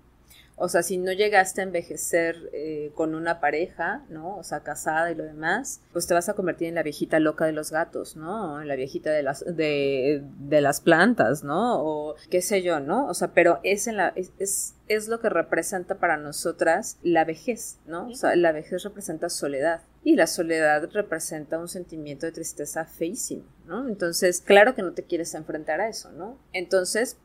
O 0.62 0.68
sea, 0.68 0.84
si 0.84 0.98
no 0.98 1.14
llegaste 1.14 1.62
a 1.62 1.64
envejecer 1.64 2.50
eh, 2.52 2.92
con 2.94 3.16
una 3.16 3.40
pareja, 3.40 4.04
¿no? 4.10 4.38
O 4.38 4.44
sea, 4.44 4.60
casada 4.60 5.10
y 5.10 5.16
lo 5.16 5.24
demás, 5.24 5.82
pues 5.94 6.06
te 6.06 6.14
vas 6.14 6.28
a 6.28 6.34
convertir 6.34 6.68
en 6.68 6.76
la 6.76 6.84
viejita 6.84 7.20
loca 7.20 7.46
de 7.46 7.54
los 7.54 7.72
gatos, 7.72 8.18
¿no? 8.18 8.62
En 8.62 8.68
la 8.68 8.76
viejita 8.76 9.10
de 9.12 9.24
las, 9.24 9.46
de, 9.46 10.22
de 10.38 10.62
las 10.62 10.82
plantas, 10.82 11.46
¿no? 11.46 11.82
O 11.82 12.16
qué 12.30 12.42
sé 12.42 12.62
yo, 12.62 12.82
¿no? 12.82 13.08
O 13.08 13.14
sea, 13.14 13.30
pero 13.30 13.62
es, 13.64 13.88
en 13.88 13.96
la, 13.96 14.10
es, 14.16 14.76
es, 14.88 15.08
lo 15.08 15.22
que 15.22 15.30
representa 15.30 15.96
para 15.96 16.18
nosotras 16.18 16.98
la 17.04 17.24
vejez, 17.24 17.80
¿no? 17.88 18.10
O 18.10 18.16
sea, 18.16 18.36
la 18.36 18.52
vejez 18.52 18.84
representa 18.84 19.30
soledad. 19.30 19.82
Y 20.04 20.16
la 20.16 20.28
soledad 20.28 20.90
representa 20.92 21.58
un 21.58 21.70
sentimiento 21.70 22.26
de 22.26 22.34
tristeza 22.34 22.84
feísimo, 22.84 23.44
¿no? 23.66 23.88
Entonces, 23.88 24.42
claro 24.42 24.76
que 24.76 24.82
no 24.82 24.92
te 24.92 25.04
quieres 25.04 25.34
enfrentar 25.36 25.80
a 25.80 25.88
eso, 25.88 26.12
¿no? 26.12 26.38
Entonces, 26.52 27.18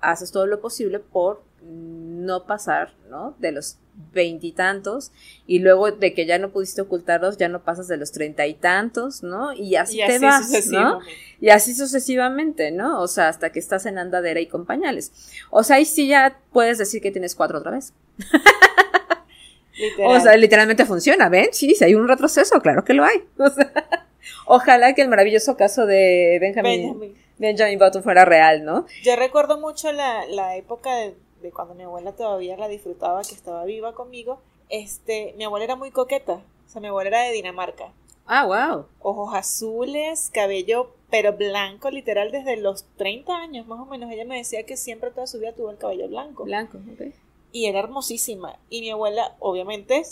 haces 0.00 0.30
todo 0.30 0.46
lo 0.46 0.60
posible 0.60 0.98
por 0.98 1.42
no 2.26 2.44
pasar, 2.44 2.92
¿no? 3.08 3.34
De 3.38 3.52
los 3.52 3.78
veintitantos 4.12 5.12
y, 5.46 5.60
luego 5.60 5.90
de 5.90 6.12
que 6.12 6.26
ya 6.26 6.38
no 6.38 6.50
pudiste 6.50 6.82
ocultarlos, 6.82 7.38
ya 7.38 7.48
no 7.48 7.62
pasas 7.62 7.88
de 7.88 7.96
los 7.96 8.12
treinta 8.12 8.46
y 8.46 8.54
tantos, 8.54 9.22
¿no? 9.22 9.52
Y 9.54 9.76
así, 9.76 9.98
te 10.06 10.18
vas, 10.18 10.50
¿no? 10.66 11.00
Y 11.40 11.48
así 11.48 11.74
sucesivamente, 11.74 12.70
¿no? 12.70 13.00
O 13.00 13.08
sea, 13.08 13.28
hasta 13.28 13.50
que 13.50 13.58
estás 13.58 13.86
en 13.86 13.98
andadera 13.98 14.40
y 14.40 14.46
con 14.46 14.66
pañales. 14.66 15.12
O 15.50 15.62
sea, 15.62 15.76
ahí 15.76 15.84
sí 15.84 16.08
ya 16.08 16.38
puedes 16.52 16.78
decir 16.78 17.00
que 17.00 17.10
tienes 17.10 17.34
cuatro 17.34 17.58
otra 17.58 17.72
vez. 17.72 17.94
O 20.06 20.20
sea, 20.20 20.36
literalmente 20.36 20.86
funciona, 20.86 21.28
¿ven? 21.28 21.48
Sí, 21.52 21.74
si 21.74 21.84
hay 21.84 21.94
un 21.94 22.08
retroceso, 22.08 22.60
claro 22.60 22.84
que 22.84 22.94
lo 22.94 23.04
hay. 23.04 23.24
ojalá 24.46 24.94
que 24.94 25.02
el 25.02 25.08
maravilloso 25.08 25.56
caso 25.56 25.86
de 25.86 26.38
Benjamin, 26.40 27.14
Benjamin. 27.38 27.78
Button 27.78 28.02
fuera 28.02 28.24
real, 28.24 28.64
¿no? 28.64 28.86
Yo 29.02 29.16
recuerdo 29.16 29.60
mucho 29.60 29.92
la, 29.92 30.24
la 30.26 30.56
época 30.56 30.94
de 30.94 31.14
de 31.42 31.52
cuando 31.52 31.74
mi 31.74 31.82
abuela 31.84 32.12
todavía 32.12 32.56
la 32.56 32.68
disfrutaba, 32.68 33.22
que 33.22 33.34
estaba 33.34 33.64
viva 33.64 33.94
conmigo, 33.94 34.40
este, 34.68 35.34
mi 35.36 35.44
abuela 35.44 35.64
era 35.64 35.76
muy 35.76 35.90
coqueta. 35.90 36.42
O 36.66 36.68
sea, 36.68 36.80
mi 36.80 36.88
abuela 36.88 37.08
era 37.08 37.22
de 37.22 37.32
Dinamarca. 37.32 37.92
Ah, 38.26 38.44
wow. 38.44 38.86
Ojos 39.00 39.34
azules, 39.34 40.30
cabello 40.32 40.96
pero 41.10 41.32
blanco, 41.32 41.90
literal 41.90 42.32
desde 42.32 42.56
los 42.56 42.84
30 42.96 43.36
años 43.36 43.66
más 43.66 43.80
o 43.80 43.86
menos. 43.86 44.10
Ella 44.10 44.24
me 44.24 44.36
decía 44.36 44.64
que 44.64 44.76
siempre 44.76 45.10
toda 45.10 45.26
su 45.26 45.38
vida 45.38 45.52
tuvo 45.52 45.70
el 45.70 45.78
cabello 45.78 46.08
blanco. 46.08 46.44
Blanco, 46.44 46.78
ok. 46.92 47.14
Y 47.52 47.66
era 47.66 47.78
hermosísima. 47.78 48.58
Y 48.68 48.80
mi 48.80 48.90
abuela, 48.90 49.36
obviamente, 49.38 50.02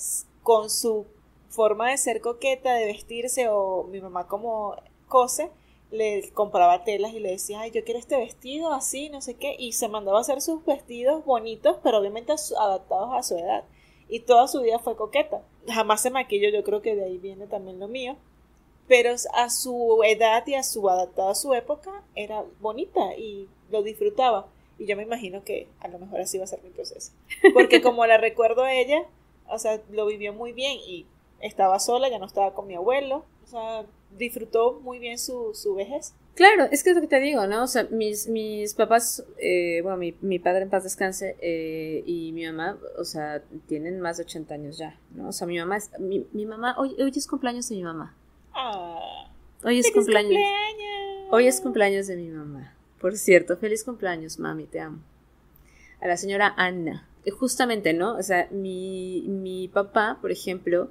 con 0.42 0.70
su 0.70 1.06
forma 1.48 1.90
de 1.90 1.98
ser 1.98 2.20
coqueta, 2.20 2.74
de 2.74 2.86
vestirse, 2.86 3.48
o 3.48 3.84
mi 3.84 4.00
mamá 4.00 4.28
como 4.28 4.76
cose, 5.08 5.50
le 5.94 6.28
compraba 6.32 6.82
telas 6.82 7.12
y 7.12 7.20
le 7.20 7.30
decía, 7.30 7.60
ay, 7.60 7.70
yo 7.70 7.84
quiero 7.84 8.00
este 8.00 8.16
vestido 8.16 8.72
así, 8.72 9.08
no 9.10 9.20
sé 9.20 9.34
qué, 9.34 9.54
y 9.58 9.72
se 9.72 9.88
mandaba 9.88 10.18
a 10.18 10.20
hacer 10.22 10.40
sus 10.40 10.64
vestidos 10.64 11.24
bonitos, 11.24 11.76
pero 11.82 11.98
obviamente 11.98 12.32
adaptados 12.32 13.10
a 13.14 13.22
su 13.22 13.36
edad. 13.36 13.64
Y 14.08 14.20
toda 14.20 14.48
su 14.48 14.60
vida 14.60 14.80
fue 14.80 14.96
coqueta. 14.96 15.42
Jamás 15.68 16.02
se 16.02 16.10
maquilló, 16.10 16.50
yo 16.50 16.64
creo 16.64 16.82
que 16.82 16.96
de 16.96 17.04
ahí 17.04 17.18
viene 17.18 17.46
también 17.46 17.78
lo 17.78 17.88
mío. 17.88 18.16
Pero 18.86 19.14
a 19.32 19.50
su 19.50 20.02
edad 20.04 20.46
y 20.46 20.54
a 20.54 20.62
su 20.62 20.90
adaptada 20.90 21.30
a 21.30 21.34
su 21.34 21.54
época 21.54 22.02
era 22.14 22.44
bonita 22.60 23.16
y 23.16 23.48
lo 23.70 23.82
disfrutaba. 23.82 24.48
Y 24.78 24.86
yo 24.86 24.96
me 24.96 25.04
imagino 25.04 25.42
que 25.44 25.68
a 25.80 25.88
lo 25.88 25.98
mejor 25.98 26.20
así 26.20 26.38
va 26.38 26.44
a 26.44 26.48
ser 26.48 26.62
mi 26.62 26.70
proceso. 26.70 27.12
Porque 27.54 27.80
como 27.80 28.04
la 28.04 28.18
recuerdo 28.18 28.64
a 28.64 28.74
ella, 28.74 29.06
o 29.48 29.58
sea, 29.58 29.80
lo 29.90 30.06
vivió 30.06 30.34
muy 30.34 30.52
bien 30.52 30.78
y 30.86 31.06
estaba 31.44 31.78
sola, 31.78 32.08
ya 32.08 32.18
no 32.18 32.26
estaba 32.26 32.54
con 32.54 32.66
mi 32.66 32.74
abuelo. 32.74 33.24
O 33.44 33.46
sea, 33.46 33.84
disfrutó 34.16 34.80
muy 34.80 34.98
bien 34.98 35.18
su, 35.18 35.52
su 35.54 35.74
vejez. 35.74 36.14
Claro, 36.34 36.64
es 36.72 36.82
que 36.82 36.90
es 36.90 36.96
lo 36.96 37.02
que 37.02 37.08
te 37.08 37.20
digo, 37.20 37.46
¿no? 37.46 37.62
O 37.62 37.66
sea, 37.66 37.86
mis, 37.90 38.26
mis 38.26 38.74
papás, 38.74 39.24
eh, 39.38 39.80
bueno, 39.82 39.98
mi, 39.98 40.16
mi, 40.20 40.40
padre 40.40 40.62
en 40.62 40.70
paz 40.70 40.82
descanse 40.82 41.36
eh, 41.40 42.02
y 42.06 42.32
mi 42.32 42.44
mamá, 42.46 42.76
o 42.98 43.04
sea, 43.04 43.42
tienen 43.68 44.00
más 44.00 44.16
de 44.16 44.24
80 44.24 44.54
años 44.54 44.78
ya, 44.78 44.98
¿no? 45.14 45.28
O 45.28 45.32
sea, 45.32 45.46
mi 45.46 45.58
mamá 45.58 45.76
es, 45.76 45.90
mi, 46.00 46.26
mi 46.32 46.44
mamá, 46.44 46.74
hoy, 46.76 46.96
hoy 47.00 47.12
es 47.14 47.26
cumpleaños 47.28 47.68
de 47.68 47.76
mi 47.76 47.84
mamá. 47.84 48.16
Ah, 48.52 49.30
hoy 49.62 49.78
es 49.78 49.92
cumpleaños, 49.92 50.32
cumpleaños. 50.32 51.28
Hoy 51.30 51.46
es 51.46 51.60
cumpleaños 51.60 52.06
de 52.08 52.16
mi 52.16 52.28
mamá. 52.28 52.74
Por 53.00 53.16
cierto, 53.16 53.56
feliz 53.56 53.84
cumpleaños, 53.84 54.38
mami, 54.40 54.64
te 54.64 54.80
amo. 54.80 54.98
A 56.00 56.08
la 56.08 56.16
señora 56.16 56.52
Ana. 56.56 57.08
Justamente, 57.38 57.92
¿no? 57.92 58.16
O 58.16 58.22
sea, 58.22 58.48
mi, 58.50 59.24
mi 59.28 59.68
papá, 59.68 60.18
por 60.20 60.32
ejemplo, 60.32 60.90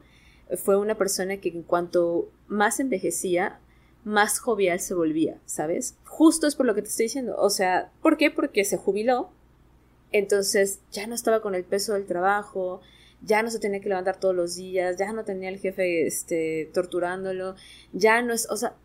fue 0.57 0.77
una 0.77 0.95
persona 0.95 1.37
que 1.37 1.49
en 1.49 1.63
cuanto 1.63 2.29
más 2.47 2.79
envejecía, 2.79 3.59
más 4.03 4.39
jovial 4.39 4.79
se 4.79 4.93
volvía, 4.93 5.39
¿sabes? 5.45 5.95
Justo 6.05 6.47
es 6.47 6.55
por 6.55 6.65
lo 6.65 6.75
que 6.75 6.81
te 6.81 6.89
estoy 6.89 7.05
diciendo. 7.05 7.35
O 7.37 7.49
sea, 7.49 7.91
¿por 8.01 8.17
qué? 8.17 8.29
Porque 8.31 8.65
se 8.65 8.77
jubiló. 8.77 9.29
Entonces 10.11 10.79
ya 10.91 11.07
no 11.07 11.15
estaba 11.15 11.41
con 11.41 11.55
el 11.55 11.63
peso 11.63 11.93
del 11.93 12.05
trabajo, 12.05 12.81
ya 13.23 13.41
no 13.41 13.49
se 13.49 13.59
tenía 13.59 13.79
que 13.79 13.89
levantar 13.89 14.19
todos 14.19 14.35
los 14.35 14.55
días, 14.55 14.97
ya 14.97 15.11
no 15.11 15.23
tenía 15.23 15.49
el 15.49 15.59
jefe 15.59 16.05
este, 16.05 16.69
torturándolo, 16.73 17.55
ya 17.93 18.21
no 18.21 18.33
es, 18.33 18.47
o 18.49 18.57
sea, 18.57 18.75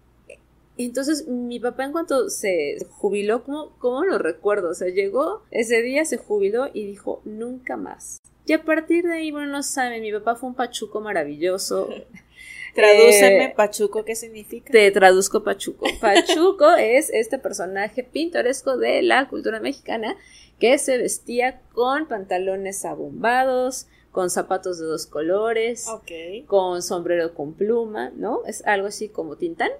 entonces 0.79 1.27
mi 1.27 1.59
papá 1.59 1.85
en 1.85 1.93
cuanto 1.93 2.31
se 2.31 2.79
jubiló, 2.89 3.43
¿cómo, 3.45 3.77
¿cómo 3.79 4.05
lo 4.05 4.19
recuerdo? 4.19 4.71
O 4.71 4.75
sea, 4.75 4.89
llegó 4.89 5.43
ese 5.51 5.83
día, 5.83 6.05
se 6.05 6.19
jubiló 6.19 6.69
y 6.73 6.87
dijo, 6.87 7.21
nunca 7.25 7.77
más. 7.77 8.19
Y 8.49 8.55
a 8.55 8.65
partir 8.65 9.05
de 9.05 9.13
ahí, 9.13 9.31
bueno, 9.31 9.53
no 9.53 9.63
saben, 9.63 10.01
mi 10.01 10.11
papá 10.11 10.35
fue 10.35 10.49
un 10.49 10.55
pachuco 10.55 11.03
maravilloso. 11.03 11.91
Tradúceme 12.75 13.45
eh, 13.45 13.55
Pachuco, 13.55 14.07
¿qué 14.07 14.15
significa? 14.15 14.73
Te 14.73 14.91
traduzco 14.91 15.45
Pachuco. 15.45 15.87
Pachuco 16.01 16.75
es 16.79 17.11
este 17.11 17.39
personaje 17.39 18.05
pintoresco 18.05 18.79
de 18.79 19.03
la 19.03 19.29
cultura 19.29 19.61
mexicana 19.61 20.17
que 20.59 20.79
se 20.79 20.97
vestía 20.97 21.61
con 21.75 22.09
pantalones 22.09 22.87
abombados, 22.87 23.87
con 24.13 24.31
zapatos 24.31 24.79
de 24.79 24.87
dos 24.87 25.07
colores, 25.07 25.87
con 26.47 26.81
sombrero 26.81 27.35
con 27.35 27.53
pluma, 27.53 28.13
¿no? 28.17 28.47
Es 28.47 28.65
algo 28.65 28.87
así 28.87 29.11
como 29.11 29.37
Tintán. 29.37 29.73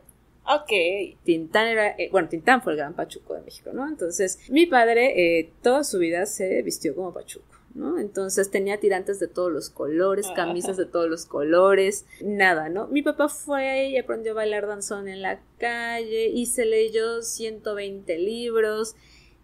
Ok. 0.45 1.17
Tintán 1.25 1.69
era, 1.69 1.89
eh, 1.97 2.11
bueno, 2.13 2.29
Tintán 2.29 2.61
fue 2.61 2.73
el 2.73 2.79
gran 2.79 2.93
Pachuco 2.93 3.33
de 3.33 3.41
México, 3.41 3.71
¿no? 3.73 3.89
Entonces, 3.89 4.39
mi 4.51 4.67
padre 4.67 5.39
eh, 5.39 5.53
toda 5.63 5.85
su 5.85 5.99
vida 5.99 6.27
se 6.27 6.61
vistió 6.61 6.95
como 6.95 7.15
Pachuco. 7.15 7.58
¿No? 7.75 7.99
Entonces 7.99 8.51
tenía 8.51 8.81
tirantes 8.81 9.21
de 9.21 9.29
todos 9.29 9.53
los 9.53 9.71
colores, 9.71 10.27
ah. 10.31 10.35
camisas 10.35 10.77
de 10.77 10.87
todos 10.87 11.09
los 11.09 11.27
colores, 11.27 12.07
nada, 12.23 12.69
¿no? 12.69 12.89
Mi 12.89 13.03
papá 13.03 13.29
fue 13.29 13.89
y 13.89 13.99
aprendió 13.99 14.33
a 14.33 14.37
bailar 14.37 14.67
danzón 14.67 15.09
en 15.09 15.23
la 15.23 15.41
calle 15.59 16.29
y 16.29 16.47
se 16.47 16.65
leyó 16.65 17.23
120 17.23 18.19
libros 18.19 18.97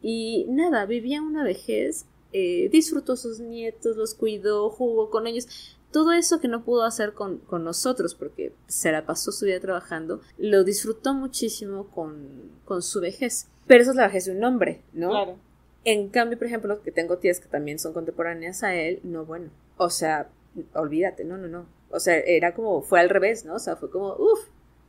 y 0.02 0.46
nada, 0.48 0.84
vivía 0.84 1.22
una 1.22 1.44
vejez, 1.44 2.06
eh, 2.32 2.68
disfrutó 2.70 3.16
sus 3.16 3.40
nietos, 3.40 3.96
los 3.96 4.14
cuidó, 4.14 4.68
jugó 4.68 5.08
con 5.08 5.26
ellos. 5.26 5.46
Todo 5.92 6.12
eso 6.12 6.40
que 6.40 6.48
no 6.48 6.64
pudo 6.64 6.82
hacer 6.82 7.14
con, 7.14 7.38
con, 7.38 7.62
nosotros 7.62 8.16
porque 8.16 8.52
se 8.66 8.90
la 8.90 9.06
pasó 9.06 9.30
su 9.30 9.46
vida 9.46 9.60
trabajando, 9.60 10.20
lo 10.36 10.64
disfrutó 10.64 11.14
muchísimo 11.14 11.86
con, 11.86 12.50
con 12.64 12.82
su 12.82 13.00
vejez. 13.00 13.46
Pero 13.66 13.82
eso 13.82 13.92
es 13.92 13.96
la 13.96 14.08
vejez 14.08 14.24
de 14.26 14.32
un 14.32 14.42
hombre, 14.42 14.82
¿no? 14.92 15.10
Claro. 15.10 15.38
En 15.84 16.08
cambio, 16.08 16.38
por 16.38 16.46
ejemplo, 16.46 16.82
que 16.82 16.90
tengo 16.90 17.18
tías 17.18 17.40
que 17.40 17.48
también 17.48 17.78
son 17.78 17.92
contemporáneas 17.92 18.62
a 18.62 18.74
él, 18.74 19.00
no, 19.02 19.24
bueno, 19.24 19.50
o 19.76 19.90
sea, 19.90 20.28
olvídate, 20.74 21.24
no, 21.24 21.36
no, 21.36 21.48
no. 21.48 21.66
O 21.90 22.00
sea, 22.00 22.16
era 22.18 22.54
como, 22.54 22.82
fue 22.82 23.00
al 23.00 23.10
revés, 23.10 23.44
¿no? 23.44 23.54
O 23.54 23.58
sea, 23.58 23.76
fue 23.76 23.90
como, 23.90 24.14
uff, 24.14 24.48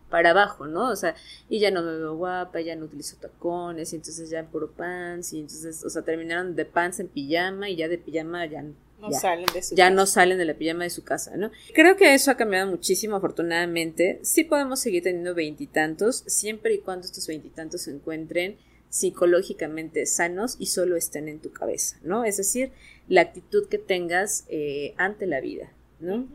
para 0.09 0.31
abajo, 0.31 0.67
¿no? 0.67 0.89
O 0.89 0.95
sea, 0.95 1.15
y 1.49 1.59
ya 1.59 1.71
no 1.71 1.83
me 1.83 1.97
veo 1.97 2.15
guapa, 2.15 2.61
ya 2.61 2.75
no 2.75 2.85
utilizo 2.85 3.17
tacones, 3.17 3.91
y 3.91 3.97
entonces 3.97 4.29
ya 4.29 4.43
puro 4.43 4.71
pants, 4.71 5.33
y 5.33 5.39
entonces, 5.39 5.83
o 5.83 5.89
sea, 5.89 6.03
terminaron 6.03 6.55
de 6.55 6.65
pants 6.65 6.99
en 6.99 7.07
pijama, 7.07 7.69
y 7.69 7.75
ya 7.75 7.87
de 7.87 7.97
pijama 7.97 8.45
ya 8.45 8.61
no 8.61 8.73
no 8.99 9.11
salen 9.11 9.45
de 9.53 9.61
su 9.61 9.75
ya 9.75 9.89
no 9.89 10.05
salen 10.05 10.37
de 10.37 10.45
la 10.45 10.53
pijama 10.53 10.83
de 10.83 10.89
su 10.89 11.03
casa, 11.03 11.35
¿no? 11.35 11.51
Creo 11.73 11.95
que 11.97 12.13
eso 12.13 12.31
ha 12.31 12.37
cambiado 12.37 12.69
muchísimo, 12.69 13.15
afortunadamente. 13.17 14.19
Sí 14.23 14.43
podemos 14.43 14.79
seguir 14.79 15.03
teniendo 15.03 15.35
veintitantos, 15.35 16.23
siempre 16.27 16.73
y 16.73 16.79
cuando 16.79 17.05
estos 17.05 17.27
veintitantos 17.27 17.81
se 17.81 17.91
encuentren 17.91 18.57
psicológicamente 18.95 20.05
sanos 20.05 20.55
y 20.57 20.67
solo 20.67 20.95
estén 20.95 21.27
en 21.27 21.41
tu 21.41 21.51
cabeza, 21.51 21.97
¿no? 22.01 22.23
Es 22.23 22.37
decir, 22.37 22.71
la 23.09 23.19
actitud 23.19 23.67
que 23.67 23.77
tengas 23.77 24.45
eh, 24.47 24.93
ante 24.95 25.25
la 25.25 25.41
vida, 25.41 25.69
¿no? 25.99 26.25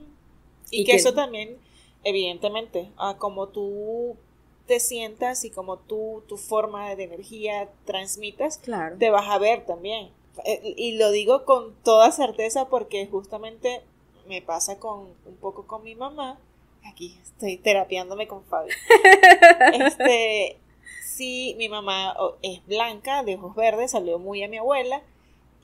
Y, 0.71 0.85
que, 0.85 0.93
eso 0.93 1.15
también, 1.15 1.57
evidentemente, 2.05 2.91
a 2.99 3.17
como 3.17 3.49
tú 3.49 4.15
te 4.67 4.79
sientas 4.79 5.47
y 5.47 5.51
como 5.51 5.79
tú, 5.79 6.23
tu 6.29 6.37
forma 6.37 6.95
de 6.95 7.05
energía 7.05 7.71
transmitas, 7.87 8.59
claro. 8.59 8.99
te 8.99 9.09
vas 9.09 9.31
a 9.31 9.39
ver 9.39 9.65
también. 9.65 10.11
Eh, 10.45 10.75
y 10.77 10.99
lo 10.99 11.11
digo 11.13 11.47
con 11.47 11.75
toda 11.83 12.13
certeza 12.13 12.69
porque 12.69 13.07
justamente 13.07 13.81
me 14.29 14.43
pasa 14.43 14.79
con 14.79 15.15
un 15.25 15.37
poco 15.41 15.67
con 15.67 15.83
mi 15.83 15.95
mamá. 15.95 16.39
Aquí 16.85 17.19
estoy 17.23 17.57
terapiándome 17.57 18.29
con 18.29 18.45
Fabi. 18.45 18.71
Este, 19.73 20.59
sí, 21.01 21.55
mi 21.59 21.69
mamá 21.69 22.15
es 22.43 22.65
blanca, 22.67 23.23
de 23.23 23.37
ojos 23.37 23.55
verdes, 23.55 23.93
salió 23.93 24.19
muy 24.19 24.43
a 24.43 24.49
mi 24.49 24.59
abuela. 24.59 25.03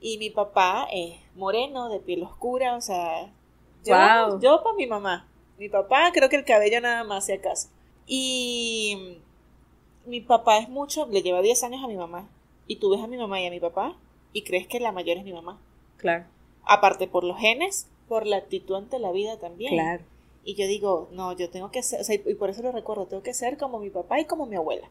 Y 0.00 0.18
mi 0.18 0.30
papá 0.30 0.86
es 0.92 1.16
moreno, 1.34 1.88
de 1.88 2.00
piel 2.00 2.22
oscura, 2.22 2.76
o 2.76 2.80
sea, 2.80 3.32
yo, 3.84 4.40
yo 4.40 4.62
para 4.62 4.76
mi 4.76 4.86
mamá. 4.86 5.28
Mi 5.58 5.68
papá 5.68 6.10
creo 6.12 6.28
que 6.28 6.36
el 6.36 6.44
cabello 6.44 6.80
nada 6.80 7.02
más 7.04 7.26
se 7.26 7.34
acaso. 7.34 7.68
Y 8.06 9.18
mi 10.04 10.20
papá 10.20 10.58
es 10.58 10.68
mucho, 10.68 11.06
le 11.06 11.22
lleva 11.22 11.40
10 11.40 11.64
años 11.64 11.84
a 11.84 11.88
mi 11.88 11.96
mamá. 11.96 12.28
Y 12.66 12.76
tú 12.76 12.90
ves 12.90 13.02
a 13.02 13.06
mi 13.06 13.16
mamá 13.16 13.40
y 13.40 13.46
a 13.46 13.50
mi 13.50 13.60
papá 13.60 13.96
y 14.32 14.42
crees 14.42 14.66
que 14.66 14.80
la 14.80 14.92
mayor 14.92 15.16
es 15.16 15.24
mi 15.24 15.32
mamá. 15.32 15.58
Claro. 15.96 16.26
Aparte 16.64 17.08
por 17.08 17.24
los 17.24 17.38
genes, 17.38 17.88
por 18.08 18.26
la 18.26 18.36
actitud 18.36 18.74
ante 18.74 18.98
la 18.98 19.12
vida 19.12 19.38
también. 19.38 19.72
Claro. 19.72 20.04
Y 20.44 20.54
yo 20.54 20.66
digo, 20.66 21.08
no, 21.12 21.32
yo 21.32 21.50
tengo 21.50 21.70
que 21.70 21.82
ser, 21.82 22.00
o 22.00 22.04
sea, 22.04 22.14
y 22.14 22.34
por 22.34 22.50
eso 22.50 22.62
lo 22.62 22.70
recuerdo, 22.70 23.06
tengo 23.06 23.22
que 23.22 23.34
ser 23.34 23.56
como 23.56 23.78
mi 23.78 23.90
papá 23.90 24.20
y 24.20 24.26
como 24.26 24.46
mi 24.46 24.56
abuela. 24.56 24.88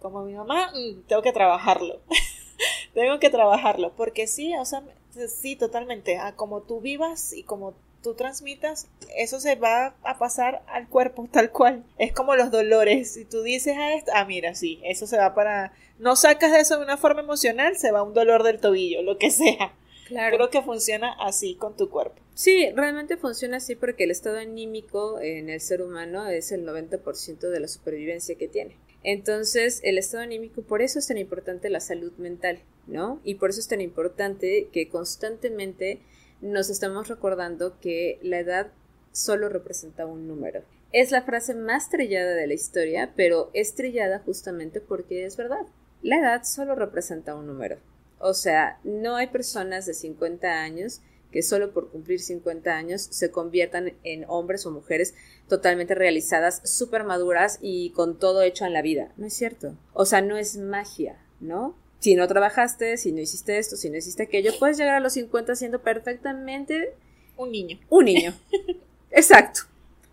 Como 0.00 0.24
mi 0.24 0.34
mamá, 0.34 0.72
mm, 0.72 1.02
tengo 1.06 1.22
que 1.22 1.32
trabajarlo. 1.32 2.00
tengo 2.94 3.18
que 3.18 3.30
trabajarlo. 3.30 3.92
Porque 3.96 4.26
sí, 4.26 4.54
o 4.56 4.64
sea, 4.64 4.82
sí, 5.28 5.56
totalmente. 5.56 6.18
A 6.18 6.34
como 6.34 6.62
tú 6.62 6.80
vivas 6.80 7.32
y 7.32 7.42
como 7.42 7.74
tú 8.02 8.14
transmitas, 8.14 8.88
eso 9.16 9.40
se 9.40 9.56
va 9.56 9.94
a 10.02 10.18
pasar 10.18 10.62
al 10.68 10.88
cuerpo 10.88 11.28
tal 11.32 11.50
cual. 11.50 11.84
Es 11.98 12.12
como 12.12 12.36
los 12.36 12.50
dolores. 12.50 13.14
Si 13.14 13.24
tú 13.24 13.42
dices 13.42 13.76
a 13.76 13.94
esto, 13.94 14.12
ah, 14.14 14.24
mira, 14.24 14.54
sí, 14.54 14.80
eso 14.84 15.06
se 15.06 15.18
va 15.18 15.34
para 15.34 15.72
no 15.98 16.14
sacas 16.14 16.54
eso 16.54 16.76
de 16.76 16.84
una 16.84 16.96
forma 16.96 17.22
emocional, 17.22 17.76
se 17.76 17.90
va 17.90 18.02
un 18.02 18.14
dolor 18.14 18.42
del 18.42 18.60
tobillo, 18.60 19.02
lo 19.02 19.18
que 19.18 19.30
sea. 19.30 19.72
Claro. 20.08 20.36
Creo 20.36 20.50
que 20.50 20.62
funciona 20.62 21.16
así 21.18 21.54
con 21.54 21.76
tu 21.76 21.90
cuerpo. 21.90 22.20
Sí, 22.34 22.70
realmente 22.74 23.16
funciona 23.16 23.56
así 23.56 23.74
porque 23.74 24.04
el 24.04 24.10
estado 24.10 24.38
anímico 24.38 25.18
en 25.20 25.48
el 25.48 25.60
ser 25.60 25.82
humano 25.82 26.28
es 26.28 26.52
el 26.52 26.66
90% 26.66 27.38
de 27.48 27.60
la 27.60 27.66
supervivencia 27.66 28.36
que 28.36 28.46
tiene. 28.46 28.76
Entonces, 29.08 29.80
el 29.84 29.98
estado 29.98 30.24
anímico, 30.24 30.62
por 30.62 30.82
eso 30.82 30.98
es 30.98 31.06
tan 31.06 31.16
importante 31.16 31.70
la 31.70 31.78
salud 31.78 32.12
mental, 32.18 32.58
¿no? 32.88 33.20
Y 33.22 33.36
por 33.36 33.50
eso 33.50 33.60
es 33.60 33.68
tan 33.68 33.80
importante 33.80 34.68
que 34.72 34.88
constantemente 34.88 36.00
nos 36.40 36.70
estamos 36.70 37.06
recordando 37.06 37.78
que 37.78 38.18
la 38.22 38.40
edad 38.40 38.72
solo 39.12 39.48
representa 39.48 40.06
un 40.06 40.26
número. 40.26 40.64
Es 40.90 41.12
la 41.12 41.22
frase 41.22 41.54
más 41.54 41.88
trillada 41.88 42.34
de 42.34 42.48
la 42.48 42.54
historia, 42.54 43.12
pero 43.14 43.50
es 43.54 43.76
trillada 43.76 44.18
justamente 44.18 44.80
porque 44.80 45.24
es 45.24 45.36
verdad 45.36 45.66
la 46.02 46.18
edad 46.18 46.42
solo 46.44 46.74
representa 46.74 47.34
un 47.34 47.46
número. 47.46 47.78
O 48.18 48.34
sea, 48.34 48.78
no 48.84 49.16
hay 49.16 49.28
personas 49.28 49.86
de 49.86 49.94
50 49.94 50.62
años 50.62 51.00
que 51.30 51.42
solo 51.42 51.72
por 51.72 51.90
cumplir 51.90 52.20
50 52.20 52.70
años 52.74 53.02
se 53.10 53.30
conviertan 53.30 53.94
en 54.04 54.24
hombres 54.28 54.66
o 54.66 54.70
mujeres 54.70 55.14
totalmente 55.48 55.94
realizadas, 55.94 56.62
súper 56.64 57.04
maduras 57.04 57.58
y 57.60 57.90
con 57.90 58.18
todo 58.18 58.42
hecho 58.42 58.64
en 58.64 58.72
la 58.72 58.82
vida. 58.82 59.12
No 59.16 59.26
es 59.26 59.34
cierto. 59.34 59.76
O 59.92 60.06
sea, 60.06 60.20
no 60.20 60.36
es 60.36 60.56
magia, 60.56 61.18
¿no? 61.40 61.76
Si 61.98 62.14
no 62.14 62.28
trabajaste, 62.28 62.96
si 62.96 63.12
no 63.12 63.20
hiciste 63.20 63.58
esto, 63.58 63.76
si 63.76 63.90
no 63.90 63.96
hiciste 63.96 64.24
aquello, 64.24 64.52
puedes 64.58 64.78
llegar 64.78 64.94
a 64.94 65.00
los 65.00 65.14
50 65.14 65.56
siendo 65.56 65.82
perfectamente 65.82 66.94
un 67.36 67.50
niño. 67.52 67.78
Un 67.88 68.04
niño. 68.04 68.34
Exacto. 69.10 69.62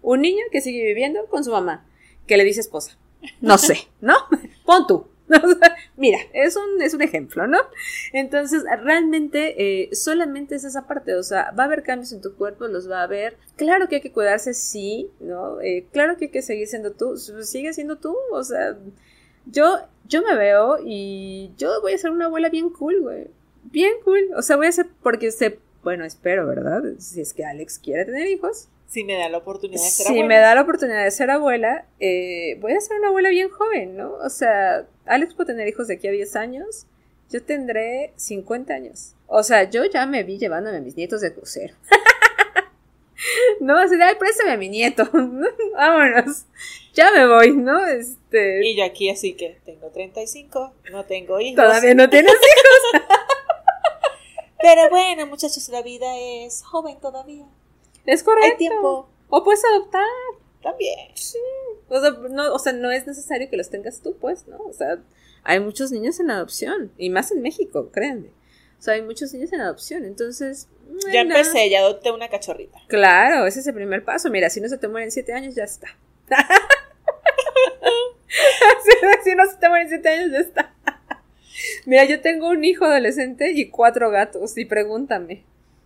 Un 0.02 0.22
niño 0.22 0.44
que 0.52 0.62
sigue 0.62 0.84
viviendo 0.84 1.26
con 1.28 1.44
su 1.44 1.52
mamá, 1.52 1.86
que 2.28 2.38
le 2.38 2.44
dice 2.44 2.60
esposa. 2.62 2.98
No 3.40 3.58
sé, 3.58 3.88
¿no? 4.02 4.16
Pon 4.66 4.86
tú. 4.88 5.08
Mira, 5.98 6.18
es 6.34 6.56
un, 6.56 6.82
es 6.82 6.94
un 6.94 7.02
ejemplo, 7.02 7.48
¿no? 7.48 7.60
Entonces, 8.12 8.64
realmente 8.82 9.84
eh, 9.84 9.96
solamente 9.96 10.56
es 10.56 10.64
esa 10.64 10.88
parte, 10.88 11.16
o 11.16 11.24
sea, 11.24 11.52
va 11.58 11.64
a 11.64 11.66
haber 11.68 11.84
cambios 11.84 12.12
en 12.12 12.22
tu 12.22 12.36
cuerpo, 12.36 12.68
los 12.68 12.90
va 12.90 13.02
a 13.02 13.04
haber. 13.04 13.38
Claro 13.56 13.88
que 13.88 13.96
hay 13.96 14.02
que 14.02 14.12
cuidarse, 14.12 14.54
sí, 14.54 15.10
¿no? 15.20 15.62
Eh, 15.62 15.88
claro 15.92 16.18
que 16.18 16.26
hay 16.26 16.32
que 16.32 16.42
seguir 16.42 16.68
siendo 16.68 16.92
tú, 16.92 17.18
sigue 17.18 17.74
siendo 17.74 17.98
tú, 17.98 18.16
o 18.32 18.44
sea, 18.44 18.78
yo, 19.46 19.80
yo 20.08 20.22
me 20.24 20.36
veo 20.36 20.78
y 20.84 21.52
yo 21.58 21.82
voy 21.82 21.94
a 21.94 21.98
ser 21.98 22.12
una 22.12 22.26
abuela 22.26 22.50
bien 22.50 22.70
cool, 22.70 23.02
güey. 23.02 23.28
Bien 23.64 23.94
cool, 24.04 24.30
o 24.36 24.42
sea, 24.42 24.58
voy 24.58 24.68
a 24.68 24.72
ser, 24.72 24.88
porque 25.02 25.32
sé, 25.32 25.60
bueno, 25.84 26.06
espero, 26.06 26.48
¿verdad? 26.48 26.84
Si 26.98 27.22
es 27.22 27.34
que 27.34 27.46
Alex 27.46 27.80
quiere 27.80 28.06
tener 28.06 28.28
hijos, 28.28 28.70
si 28.88 29.04
me 29.04 29.16
da 29.16 29.30
la 29.30 29.40
oportunidad 29.40 29.84
de 29.84 29.90
ser 29.90 30.08
abuela. 30.08 30.24
Si 30.24 30.28
me 30.28 30.38
da 30.38 30.56
la 30.56 30.62
oportunidad 30.62 31.04
de 31.04 31.12
ser 31.12 31.32
abuela, 31.32 31.86
eh, 32.00 32.58
voy 32.60 32.74
a 32.74 32.80
ser 32.80 32.98
una 33.00 33.08
abuela 33.08 33.30
bien 33.30 33.50
joven, 33.50 33.98
¿no? 33.98 34.14
O 34.14 34.30
sea, 34.30 34.86
Alex 35.06 35.34
puede 35.34 35.54
tener 35.54 35.68
hijos 35.68 35.88
de 35.88 35.96
aquí 35.96 36.08
a 36.08 36.12
10 36.12 36.36
años. 36.36 36.86
Yo 37.32 37.44
tendré 37.44 38.14
50 38.18 38.74
años. 38.74 39.16
O 39.28 39.42
sea, 39.42 39.70
yo 39.70 39.86
ya 39.86 40.06
me 40.06 40.24
vi 40.24 40.38
llevándome 40.38 40.78
a 40.78 40.82
mis 40.82 40.96
nietos 40.96 41.22
de 41.22 41.34
crucero. 41.34 41.74
no, 43.60 43.78
así 43.78 43.96
de, 43.96 44.04
ay, 44.04 44.16
préstame 44.20 44.52
a 44.52 44.58
mi 44.58 44.70
nieto. 44.70 45.10
Vámonos. 45.74 46.46
Ya 46.94 47.12
me 47.12 47.26
voy, 47.26 47.52
¿no? 47.54 47.86
Este... 47.88 48.64
Y 48.64 48.78
yo 48.78 48.86
aquí 48.86 49.10
así 49.10 49.34
que 49.34 49.58
tengo 49.66 49.90
35, 49.90 50.74
no 50.92 51.06
tengo 51.06 51.40
hijos. 51.40 51.56
Todavía 51.66 51.96
no 51.96 52.08
tienes 52.10 52.34
hijos. 52.34 53.04
Pero 54.62 54.90
bueno, 54.92 55.26
muchachos, 55.26 55.68
la 55.70 55.82
vida 55.82 56.16
es 56.18 56.64
joven 56.64 57.00
todavía. 57.00 57.46
Es 58.06 58.24
correcto. 58.24 58.58
tiempo. 58.58 59.10
O 59.30 59.44
puedes 59.44 59.64
adoptar. 59.66 60.04
También. 60.62 61.10
Sí. 61.16 61.38
O 61.90 62.00
sea, 62.00 62.12
no, 62.12 62.54
o 62.54 62.60
sea, 62.60 62.74
no 62.74 62.92
es 62.92 63.06
necesario 63.06 63.50
que 63.50 63.58
los 63.58 63.70
tengas 63.70 64.02
tú, 64.02 64.16
pues, 64.20 64.48
¿no? 64.48 64.58
O 64.58 64.74
sea, 64.74 65.00
hay 65.44 65.60
muchos 65.60 65.92
niños 65.92 66.20
en 66.20 66.32
adopción. 66.32 66.92
Y 66.98 67.10
más 67.10 67.32
en 67.32 67.42
México, 67.42 67.90
créanme. 67.92 68.30
O 68.80 68.82
sea, 68.82 68.96
hay 68.96 69.02
muchos 69.02 69.34
niños 69.34 69.54
en 69.54 69.62
adopción. 69.62 70.06
Entonces. 70.06 70.68
Ya 71.12 71.22
empecé, 71.22 71.70
ya 71.70 71.80
adopté 71.80 72.12
una 72.12 72.30
cachorrita. 72.30 72.80
Claro, 72.88 73.46
ese 73.46 73.62
es 73.62 73.68
el 73.68 73.74
primer 73.74 74.04
paso. 74.04 74.30
Mira, 74.30 74.50
si 74.50 74.62
no 74.62 74.70
se 74.70 74.78
te 74.78 74.88
mueren 74.88 75.12
siete 75.12 75.34
años, 75.34 75.56
ya 75.56 75.64
está. 75.64 75.88
si, 79.24 79.36
no 79.36 79.46
se 79.48 79.58
te 79.58 79.70
mueren 79.70 79.90
siete 79.90 80.10
años, 80.10 80.32
ya 80.32 80.40
está. 80.40 80.74
Mira, 81.86 82.06
yo 82.06 82.22
tengo 82.22 82.50
un 82.50 82.64
hijo 82.64 82.86
adolescente 82.86 83.52
y 83.52 83.70
cuatro 83.70 84.10
gatos. 84.10 84.58
Y 84.58 84.66
pregúntame. 84.66 85.44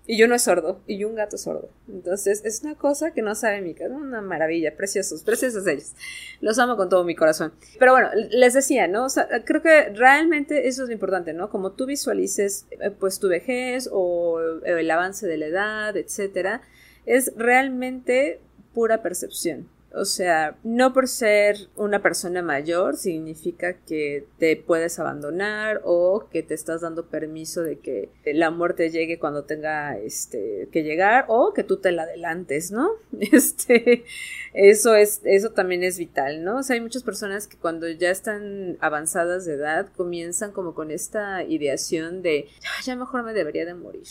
Y 0.09 0.17
yo 0.17 0.27
no 0.29 0.35
es 0.35 0.43
sordo, 0.43 0.79
y 0.87 0.97
yo 0.97 1.09
un 1.09 1.15
gato 1.15 1.37
sordo. 1.37 1.69
Entonces, 1.89 2.41
es 2.45 2.63
una 2.63 2.75
cosa 2.75 3.11
que 3.11 3.21
no 3.21 3.35
sabe 3.35 3.61
mi 3.61 3.73
casa, 3.73 3.93
una 3.93 4.21
maravilla, 4.21 4.73
preciosos, 4.75 5.21
preciosos 5.23 5.67
ellos. 5.67 5.91
Los 6.39 6.57
amo 6.59 6.77
con 6.77 6.87
todo 6.87 7.03
mi 7.03 7.13
corazón. 7.13 7.51
Pero 7.77 7.91
bueno, 7.91 8.09
les 8.31 8.53
decía, 8.53 8.87
¿no? 8.87 9.05
O 9.05 9.09
sea, 9.09 9.27
creo 9.43 9.61
que 9.61 9.89
realmente 9.89 10.69
eso 10.69 10.83
es 10.83 10.87
lo 10.87 10.93
importante, 10.93 11.33
¿no? 11.33 11.49
Como 11.49 11.73
tú 11.73 11.85
visualices, 11.85 12.67
eh, 12.71 12.89
pues, 12.89 13.19
tu 13.19 13.27
vejez 13.27 13.89
o 13.91 14.39
el 14.65 14.89
avance 14.89 15.27
de 15.27 15.37
la 15.37 15.47
edad, 15.47 15.97
etcétera, 15.97 16.61
es 17.05 17.33
realmente 17.35 18.39
pura 18.73 19.01
percepción. 19.01 19.67
O 19.93 20.04
sea, 20.04 20.58
no 20.63 20.91
por 20.91 21.08
ser 21.08 21.69
una 21.78 22.02
persona 22.02 22.41
mayor 22.41 22.97
significa 22.97 23.73
que 23.73 24.28
te 24.38 24.58
puedes 24.58 25.00
abandonar 25.00 25.82
o 25.86 26.28
que 26.30 26.43
te 26.43 26.54
estás 26.54 26.82
dando 26.82 27.08
permiso 27.08 27.63
de 27.63 27.80
que 27.80 28.10
la 28.26 28.52
muerte 28.52 28.89
llegue 28.89 29.17
cuando 29.17 29.45
tenga 29.45 29.97
este 29.97 30.67
que 30.73 30.84
llegar 30.84 31.26
o 31.30 31.54
que 31.54 31.63
tú 31.63 31.78
te 31.78 31.91
la 31.93 32.04
adelantes, 32.04 32.71
¿no? 32.71 32.89
Este, 33.38 34.06
eso 34.54 34.95
es 34.95 35.21
eso 35.23 35.52
también 35.52 35.84
es 35.84 35.97
vital, 35.97 36.43
¿no? 36.43 36.58
O 36.58 36.63
sea, 36.63 36.76
hay 36.76 36.82
muchas 36.82 37.04
personas 37.04 37.47
que 37.47 37.58
cuando 37.58 37.88
ya 37.89 38.10
están 38.10 38.78
avanzadas 38.82 39.45
de 39.45 39.54
edad 39.54 39.88
comienzan 39.95 40.52
como 40.52 40.76
con 40.76 40.91
esta 40.91 41.43
ideación 41.43 42.21
de 42.21 42.47
ya 42.84 42.95
mejor 42.95 43.23
me 43.23 43.34
debería 43.34 43.65
de 43.65 43.73
morir, 43.73 44.08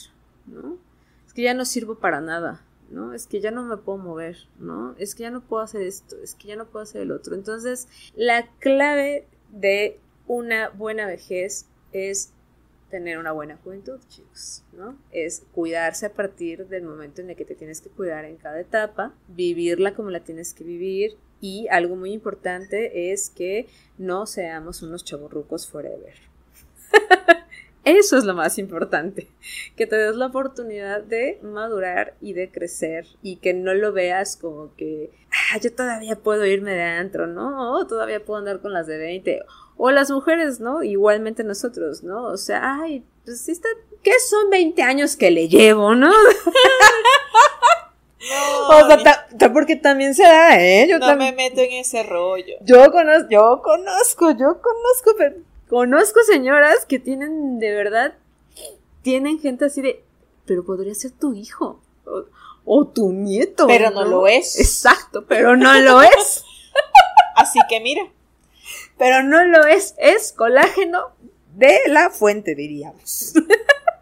¿no? 0.47 0.79
Es 1.27 1.33
que 1.35 1.43
ya 1.43 1.55
no 1.55 1.65
sirvo 1.65 1.99
para 1.99 2.21
nada. 2.21 2.66
¿No? 2.91 3.13
Es 3.13 3.27
que 3.27 3.41
ya 3.41 3.51
no 3.51 3.65
me 3.65 3.77
puedo 3.77 3.99
mover, 3.99 4.37
¿no? 4.59 4.95
Es 4.99 5.15
que 5.15 5.23
ya 5.23 5.31
no 5.31 5.41
puedo 5.43 5.63
hacer 5.63 5.83
esto, 5.83 6.17
es 6.23 6.35
que 6.35 6.49
ya 6.49 6.57
no 6.57 6.67
puedo 6.67 6.83
hacer 6.83 7.03
el 7.03 7.13
otro. 7.13 7.35
Entonces, 7.35 7.89
la 8.15 8.49
clave 8.59 9.27
de 9.51 9.99
una 10.27 10.69
buena 10.71 11.07
vejez 11.07 11.67
es 11.93 12.33
tener 12.91 13.19
una 13.19 13.33
buena 13.33 13.57
juventud, 13.57 13.99
chicos, 14.09 14.63
¿no? 14.73 14.97
Es 15.11 15.45
cuidarse 15.53 16.07
a 16.07 16.13
partir 16.13 16.67
del 16.69 16.85
momento 16.85 17.21
en 17.21 17.31
el 17.31 17.37
que 17.37 17.45
te 17.45 17.55
tienes 17.55 17.81
que 17.81 17.91
cuidar 17.91 18.25
en 18.25 18.37
cada 18.37 18.61
etapa, 18.61 19.15
vivirla 19.29 19.95
como 19.95 20.11
la 20.11 20.21
tienes 20.21 20.55
que 20.55 20.65
vivir 20.65 21.17
y 21.41 21.67
algo 21.69 21.97
muy 21.97 22.13
importante 22.13 23.13
es 23.13 23.31
que 23.31 23.67
no 23.99 24.27
seamos 24.27 24.83
unos 24.83 25.05
chaburrucos 25.05 25.69
forever. 25.69 26.15
Eso 27.87 28.19
es 28.19 28.25
lo 28.25 28.35
más 28.35 28.59
importante, 28.59 29.31
que 29.77 29.87
te 29.87 29.95
des 29.95 30.17
la 30.17 30.27
oportunidad 30.27 31.03
de 31.05 31.39
madurar 31.41 32.15
y 32.21 32.33
de 32.33 32.51
crecer 32.51 33.07
y 33.23 33.37
que 33.37 33.55
no 33.55 33.75
lo 33.75 33.93
veas 33.93 34.37
como 34.37 34.75
que, 34.75 35.13
ah, 35.31 35.59
yo 35.59 35.73
todavía 35.73 36.17
puedo 36.17 36.45
irme 36.45 36.73
de 36.73 36.83
antro, 36.83 37.29
¿no? 37.29 37.77
O 37.77 37.87
todavía 37.87 38.25
puedo 38.25 38.41
andar 38.41 38.61
con 38.61 38.73
las 38.73 38.89
de 38.89 38.99
20. 38.99 39.41
O 39.77 39.93
las 39.93 40.11
mujeres, 40.11 40.59
¿no? 40.59 40.83
Igualmente 40.83 41.45
nosotros, 41.45 42.03
¿no? 42.03 42.25
O 42.25 42.37
sea, 42.37 42.81
ay, 42.83 43.05
pues 43.25 43.49
está, 43.49 43.69
¿qué 44.03 44.19
son 44.19 44.51
20 44.51 44.83
años 44.83 45.15
que 45.15 45.31
le 45.31 45.49
llevo, 45.49 45.95
¿no? 45.95 46.13
No, 48.29 48.79
o 48.79 49.01
sea, 49.39 49.53
porque 49.53 49.77
también 49.77 50.13
se 50.13 50.25
da, 50.25 50.61
¿eh? 50.61 50.89
Yo 50.89 50.99
no 50.99 51.15
me 51.17 51.31
meto 51.33 51.61
en 51.61 51.73
ese 51.75 52.03
rollo. 52.03 52.57
Yo 52.63 52.91
conozco, 52.91 53.29
yo 53.31 53.63
conozco, 53.63 54.31
yo 54.33 54.61
conozco, 54.61 55.15
pero 55.17 55.37
Conozco 55.69 56.21
señoras 56.23 56.87
que 56.87 56.99
tienen, 56.99 57.59
de 57.59 57.73
verdad, 57.73 58.15
tienen 59.03 59.41
gente 59.41 59.65
así 59.65 59.83
de, 59.83 60.03
pero 60.45 60.65
podría 60.65 60.95
ser 60.95 61.11
tu 61.11 61.35
hijo 61.35 61.81
o, 62.65 62.87
tu 62.87 63.13
nieto. 63.13 63.67
Pero 63.67 63.91
no, 63.91 64.05
lo 64.05 64.27
es. 64.27 64.59
Exacto, 64.61 65.25
pero 65.27 65.57
no 65.57 65.75
lo 65.81 66.03
es. 66.03 66.45
así 67.37 67.59
que 67.69 67.81
mira. 67.81 68.03
Pero 68.97 69.23
no 69.23 69.45
lo 69.45 69.67
es, 69.67 69.95
es 69.99 70.33
colágeno 70.33 71.11
de 71.55 71.79
la 71.89 72.11
fuente, 72.11 72.55
diríamos. 72.55 73.35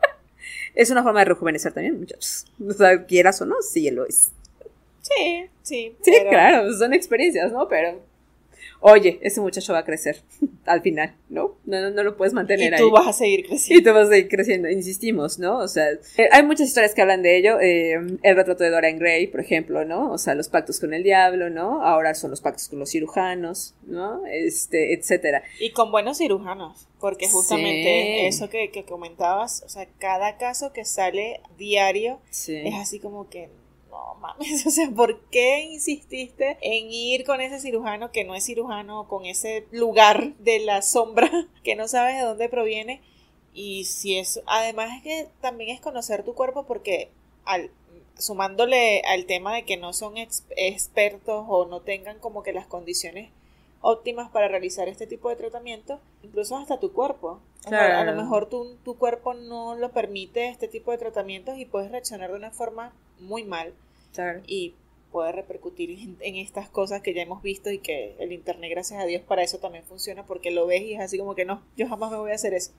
es 0.74 0.90
una 0.90 1.02
forma 1.02 1.20
de 1.20 1.26
rejuvenecer 1.26 1.72
también, 1.72 1.98
muchachos. 1.98 2.46
O 2.66 2.72
sea, 2.72 3.06
quieras 3.06 3.40
o 3.40 3.46
no, 3.46 3.56
sí 3.62 3.90
lo 3.90 4.06
es. 4.06 4.30
Sí, 5.02 5.50
sí. 5.62 5.96
Sí, 6.02 6.12
claro, 6.28 6.72
son 6.72 6.94
experiencias, 6.94 7.52
¿no? 7.52 7.68
Pero 7.68 8.00
oye, 8.86 9.18
ese 9.22 9.40
muchacho 9.40 9.72
va 9.72 9.78
a 9.78 9.84
crecer 9.84 10.22
al 10.66 10.82
final, 10.82 11.14
¿no? 11.30 11.56
No, 11.64 11.90
no, 11.90 12.02
lo 12.02 12.16
puedes 12.18 12.34
mantener 12.34 12.74
ahí. 12.74 12.80
Y 12.80 12.84
tú 12.84 12.90
vas 12.90 13.06
a 13.06 13.12
seguir 13.14 13.46
creciendo. 13.48 13.80
Y 13.80 13.84
tú 13.84 13.94
vas 13.94 14.08
a 14.08 14.10
seguir 14.10 14.28
creciendo, 14.28 14.68
insistimos, 14.68 15.38
¿no? 15.38 15.58
O 15.58 15.68
sea, 15.68 15.90
eh, 15.90 16.28
hay 16.30 16.42
muchas 16.42 16.68
historias 16.68 16.94
que 16.94 17.00
hablan 17.00 17.22
de 17.22 17.38
ello. 17.38 17.58
Eh, 17.60 17.94
el 18.22 18.36
retrato 18.36 18.62
de 18.62 18.70
Dorian 18.70 18.98
Gray, 18.98 19.26
por 19.28 19.40
ejemplo, 19.40 19.86
¿no? 19.86 20.12
O 20.12 20.18
sea, 20.18 20.34
los 20.34 20.50
pactos 20.50 20.80
con 20.80 20.92
el 20.92 21.02
diablo, 21.02 21.48
¿no? 21.48 21.82
Ahora 21.82 22.14
son 22.14 22.30
los 22.30 22.42
pactos 22.42 22.68
con 22.68 22.78
los 22.78 22.90
cirujanos, 22.90 23.74
¿no? 23.86 24.26
Este, 24.26 24.92
etcétera. 24.92 25.42
Y 25.60 25.70
con 25.70 25.90
buenos 25.90 26.18
cirujanos, 26.18 26.86
porque 27.00 27.26
justamente 27.26 28.26
eso 28.26 28.50
que, 28.50 28.70
que, 28.70 28.84
comentabas, 28.84 29.62
o 29.64 29.68
sea, 29.70 29.86
cada 29.98 30.36
caso 30.36 30.74
que 30.74 30.84
sale 30.84 31.40
diario 31.56 32.20
es 32.30 32.74
así 32.74 33.00
como 33.00 33.30
que 33.30 33.48
no 33.94 34.14
mames, 34.20 34.66
o 34.66 34.70
sea, 34.70 34.90
¿por 34.90 35.20
qué 35.30 35.60
insististe 35.60 36.58
en 36.60 36.90
ir 36.90 37.24
con 37.24 37.40
ese 37.40 37.60
cirujano 37.60 38.10
que 38.10 38.24
no 38.24 38.34
es 38.34 38.44
cirujano, 38.44 39.08
con 39.08 39.24
ese 39.24 39.66
lugar 39.70 40.34
de 40.38 40.58
la 40.60 40.82
sombra 40.82 41.30
que 41.64 41.76
no 41.76 41.88
sabes 41.88 42.16
de 42.16 42.22
dónde 42.22 42.48
proviene? 42.48 43.00
Y 43.52 43.84
si 43.84 44.18
es, 44.18 44.40
además 44.46 44.96
es 44.96 45.02
que 45.02 45.28
también 45.40 45.70
es 45.70 45.80
conocer 45.80 46.24
tu 46.24 46.34
cuerpo 46.34 46.64
porque 46.64 47.10
al, 47.44 47.70
sumándole 48.18 49.02
al 49.02 49.26
tema 49.26 49.54
de 49.54 49.64
que 49.64 49.76
no 49.76 49.92
son 49.92 50.16
expertos 50.16 51.44
o 51.48 51.66
no 51.66 51.80
tengan 51.80 52.18
como 52.18 52.42
que 52.42 52.52
las 52.52 52.66
condiciones 52.66 53.30
óptimas 53.84 54.30
para 54.30 54.48
realizar 54.48 54.88
este 54.88 55.06
tipo 55.06 55.28
de 55.28 55.36
tratamiento, 55.36 56.00
incluso 56.22 56.56
hasta 56.56 56.80
tu 56.80 56.92
cuerpo. 56.92 57.40
a 57.66 58.04
lo 58.04 58.16
mejor 58.16 58.48
tu, 58.48 58.76
tu 58.84 58.96
cuerpo 58.96 59.34
no 59.34 59.76
lo 59.76 59.92
permite 59.92 60.48
este 60.48 60.68
tipo 60.68 60.90
de 60.90 60.98
tratamientos 60.98 61.58
y 61.58 61.66
puedes 61.66 61.90
reaccionar 61.90 62.30
de 62.30 62.36
una 62.36 62.50
forma 62.50 62.92
muy 63.20 63.44
mal. 63.44 63.74
Y 64.46 64.74
puede 65.12 65.32
repercutir 65.32 66.16
en, 66.20 66.36
estas 66.36 66.68
cosas 66.68 67.02
que 67.02 67.14
ya 67.14 67.22
hemos 67.22 67.42
visto 67.42 67.70
y 67.70 67.78
que 67.78 68.16
el 68.18 68.32
Internet, 68.32 68.70
gracias 68.70 69.02
a 69.02 69.06
Dios, 69.06 69.22
para 69.22 69.42
eso 69.42 69.58
también 69.58 69.84
funciona, 69.84 70.24
porque 70.24 70.50
lo 70.50 70.66
ves 70.66 70.82
y 70.82 70.94
es 70.94 71.00
así 71.00 71.18
como 71.18 71.34
que 71.34 71.44
no, 71.44 71.62
yo 71.76 71.86
jamás 71.88 72.10
me 72.10 72.16
voy 72.16 72.32
a 72.32 72.34
hacer 72.34 72.54
eso. 72.54 72.72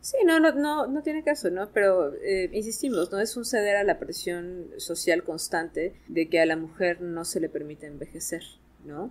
Sí, 0.00 0.16
no, 0.24 0.40
no, 0.40 0.52
no, 0.52 0.86
no 0.86 1.02
tiene 1.02 1.22
caso, 1.22 1.50
¿no? 1.50 1.70
Pero 1.72 2.14
eh, 2.14 2.50
insistimos, 2.52 3.12
no 3.12 3.20
es 3.20 3.36
un 3.36 3.44
ceder 3.44 3.76
a 3.76 3.84
la 3.84 3.98
presión 3.98 4.68
social 4.78 5.22
constante 5.22 5.94
de 6.08 6.28
que 6.28 6.40
a 6.40 6.46
la 6.46 6.56
mujer 6.56 7.02
no 7.02 7.24
se 7.26 7.38
le 7.40 7.50
permite 7.50 7.86
envejecer, 7.86 8.42
¿no? 8.84 9.10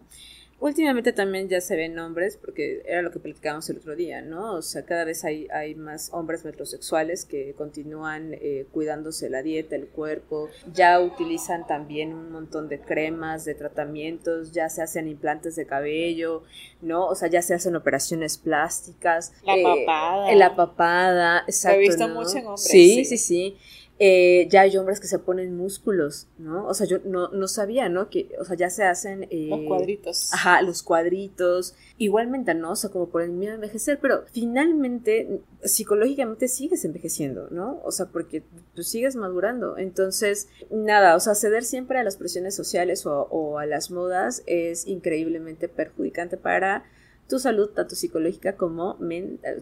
Últimamente 0.60 1.14
también 1.14 1.48
ya 1.48 1.62
se 1.62 1.78
ven 1.78 1.98
hombres, 2.00 2.38
porque 2.38 2.82
era 2.86 3.02
lo 3.02 3.12
que 3.12 3.20
platicábamos 3.20 3.70
el 3.70 3.78
otro 3.78 3.96
día, 3.96 4.22
¿no? 4.22 4.56
O 4.56 4.62
sea, 4.62 4.84
cada 4.86 5.06
vez 5.06 5.24
hay, 5.24 5.48
hay 5.54 5.74
más 5.76 6.10
hombres 6.12 6.44
metrosexuales 6.44 7.24
que 7.24 7.54
continúan 7.54 8.34
eh, 8.34 8.66
cuidándose 8.74 9.30
la 9.30 9.42
dieta, 9.42 9.78
el 9.78 9.88
cuerpo, 9.88 10.50
ya 10.74 11.00
utilizan 11.00 11.66
también 11.66 12.14
un 12.14 12.32
montón 12.32 12.68
de 12.68 12.82
cremas, 12.82 13.46
de 13.46 13.56
tratamientos, 13.56 14.52
ya 14.52 14.68
se 14.68 14.82
hacen 14.82 15.08
implantes 15.08 15.56
de 15.56 15.66
cabello, 15.66 16.44
¿no? 16.82 17.08
O 17.08 17.16
sea, 17.16 17.30
ya 17.30 17.42
se 17.42 17.54
hacen 17.54 17.78
operaciones 17.78 18.38
plásticas. 18.38 19.32
La 19.44 19.56
eh, 19.56 19.64
papada. 19.64 20.36
La 20.36 20.56
papada, 20.58 21.44
exacto. 21.48 21.78
Lo 21.78 21.84
he 21.84 21.88
visto 21.88 22.08
mucho 22.10 22.38
en 22.38 22.48
hombres. 22.48 22.64
sí, 22.64 23.06
sí. 23.06 23.18
sí. 23.18 23.58
Eh, 24.02 24.48
ya 24.50 24.62
hay 24.62 24.78
hombres 24.78 25.02
que 25.02 25.08
se 25.08 25.20
ponen 25.20 25.58
músculos, 25.58 26.28
¿no? 26.38 26.66
O 26.68 26.74
sea, 26.74 26.88
yo 26.88 27.00
no, 27.04 27.28
no 27.30 27.50
sabía, 27.50 27.90
¿no? 27.90 28.10
Que, 28.10 28.32
o 28.40 28.46
sea, 28.46 28.56
ya 28.56 28.70
se 28.70 28.86
hacen... 28.86 29.28
Eh, 29.30 29.48
los 29.50 29.68
cuadritos. 29.68 30.34
Ajá, 30.34 30.62
los 30.62 30.84
cuadritos. 30.84 31.76
Igualmente, 31.98 32.54
¿no? 32.54 32.72
O 32.72 32.76
sea, 32.78 32.90
como 32.92 33.10
por 33.10 33.24
el 33.24 33.32
miedo 33.32 33.52
a 33.52 33.56
envejecer, 33.56 34.00
pero 34.02 34.24
finalmente, 34.32 35.42
psicológicamente 35.66 36.48
sigues 36.48 36.86
envejeciendo, 36.86 37.50
¿no? 37.52 37.82
O 37.84 37.92
sea, 37.92 38.06
porque 38.06 38.42
tú 38.74 38.84
sigues 38.84 39.18
madurando. 39.18 39.78
Entonces, 39.78 40.48
nada, 40.72 41.18
o 41.18 41.20
sea, 41.20 41.36
ceder 41.36 41.66
siempre 41.66 42.00
a 42.00 42.04
las 42.04 42.16
presiones 42.16 42.56
sociales 42.56 43.06
o, 43.06 43.24
o 43.24 43.60
a 43.60 43.66
las 43.66 43.92
modas 43.92 44.44
es 44.46 44.88
increíblemente 44.88 45.68
perjudicante 45.68 46.38
para 46.38 46.86
tu 47.30 47.40
salud, 47.40 47.70
tanto 47.70 47.96
psicológica 47.96 48.58
como, 48.58 48.98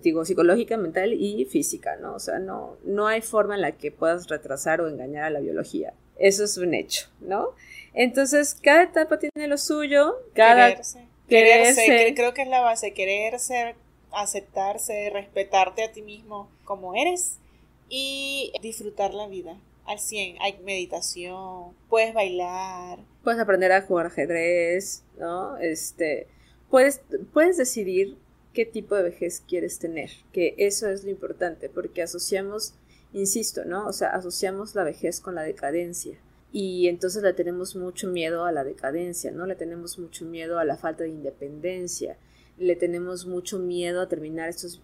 digo, 0.02 0.26
psicológica, 0.26 0.78
mental 0.78 1.14
y 1.14 1.46
física, 1.46 1.98
¿no? 1.98 2.16
O 2.16 2.20
sea, 2.20 2.40
no, 2.40 2.78
no 2.86 3.08
hay 3.08 3.22
forma 3.22 3.56
en 3.56 3.62
la 3.62 3.74
que 3.74 3.92
puedas 3.92 4.28
retrasar 4.28 4.82
o 4.82 4.88
engañar 4.88 5.26
a 5.26 5.30
la 5.30 5.42
biología. 5.42 5.94
Eso 6.18 6.46
es 6.46 6.58
un 6.58 6.74
hecho, 6.74 7.08
¿no? 7.20 7.50
Entonces, 7.94 8.56
cada 8.56 8.84
etapa 8.84 9.20
tiene 9.20 9.48
lo 9.48 9.58
suyo, 9.58 10.16
cada... 10.34 10.70
Quererse. 10.70 11.08
Quererse, 11.28 12.14
creo 12.16 12.34
que 12.34 12.44
es 12.44 12.48
la 12.48 12.62
base, 12.62 12.94
quererse, 12.94 13.76
aceptarse, 14.14 15.10
respetarte 15.10 15.84
a 15.84 15.92
ti 15.92 16.02
mismo 16.02 16.50
como 16.64 16.96
eres 16.96 17.38
y 17.90 18.54
disfrutar 18.62 19.14
la 19.14 19.28
vida 19.28 19.58
al 19.86 20.00
100. 20.00 20.38
Hay 20.40 20.58
meditación, 20.64 21.74
puedes 21.90 22.14
bailar. 22.14 23.00
Puedes 23.26 23.42
aprender 23.42 23.74
a 23.74 23.82
jugar 23.82 24.06
ajedrez, 24.06 25.04
¿no? 25.18 25.58
Este, 25.58 26.28
puedes, 26.70 27.02
puedes 27.34 27.58
decidir 27.58 28.18
qué 28.54 28.66
tipo 28.66 28.96
de 28.96 29.04
vejez 29.04 29.44
quieres 29.48 29.80
tener, 29.80 30.10
que 30.32 30.56
eso 30.58 30.90
es 30.90 31.04
lo 31.04 31.12
importante, 31.12 31.70
porque 31.70 32.02
asociamos, 32.02 32.74
insisto, 33.14 33.66
¿no? 33.66 33.88
O 33.88 33.94
sea, 33.94 34.10
asociamos 34.10 34.76
la 34.76 34.84
vejez 34.84 35.20
con 35.20 35.36
la 35.36 35.44
decadencia. 35.44 36.18
Y 36.52 36.88
entonces 36.88 37.22
le 37.24 37.34
tenemos 37.34 37.76
mucho 37.76 38.08
miedo 38.08 38.46
a 38.46 38.52
la 38.52 38.64
decadencia, 38.64 39.32
¿no? 39.32 39.46
Le 39.46 39.56
tenemos 39.56 40.00
mucho 40.00 40.26
miedo 40.26 40.60
a 40.60 40.66
la 40.66 40.78
falta 40.78 41.04
de 41.04 41.10
independencia, 41.10 42.18
le 42.58 42.76
tenemos 42.76 43.26
mucho 43.26 43.60
miedo 43.60 44.02
a 44.02 44.08
terminar 44.08 44.50
estos 44.50 44.82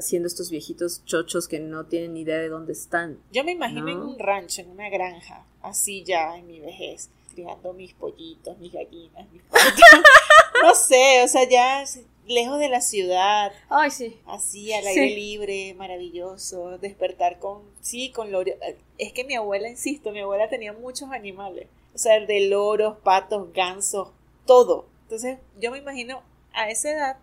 siendo 0.00 0.26
estos 0.26 0.50
viejitos 0.50 1.04
chochos 1.04 1.48
que 1.48 1.60
no 1.60 1.86
tienen 1.86 2.16
idea 2.16 2.38
de 2.38 2.48
dónde 2.48 2.72
están. 2.72 3.18
Yo 3.32 3.44
me 3.44 3.52
imagino 3.52 3.88
en 3.88 3.98
un 3.98 4.18
rancho, 4.18 4.60
en 4.62 4.70
una 4.70 4.90
granja, 4.90 5.46
así 5.62 6.04
ya 6.04 6.36
en 6.36 6.46
mi 6.46 6.60
vejez, 6.60 7.10
criando 7.34 7.72
mis 7.72 7.94
pollitos, 7.94 8.58
mis 8.58 8.72
gallinas, 8.72 9.30
mis 9.32 9.42
no 10.62 10.74
sé, 10.74 11.22
o 11.24 11.28
sea, 11.28 11.48
ya 11.48 11.84
lejos 12.26 12.58
de 12.58 12.68
la 12.68 12.80
ciudad. 12.80 13.52
Ay, 13.68 13.90
sí. 13.90 14.20
Así, 14.26 14.72
al 14.72 14.86
aire 14.86 15.14
libre, 15.14 15.74
maravilloso. 15.74 16.78
Despertar 16.78 17.38
con, 17.38 17.62
sí, 17.80 18.10
con 18.10 18.32
loros. 18.32 18.54
Es 18.98 19.12
que 19.12 19.24
mi 19.24 19.34
abuela, 19.34 19.68
insisto, 19.68 20.12
mi 20.12 20.20
abuela 20.20 20.48
tenía 20.48 20.72
muchos 20.72 21.10
animales. 21.10 21.68
O 21.94 21.98
sea, 21.98 22.18
de 22.20 22.48
loros, 22.48 22.98
patos, 22.98 23.52
gansos, 23.52 24.08
todo. 24.46 24.86
Entonces, 25.02 25.38
yo 25.60 25.70
me 25.70 25.78
imagino 25.78 26.22
a 26.54 26.70
esa 26.70 26.90
edad, 26.90 27.16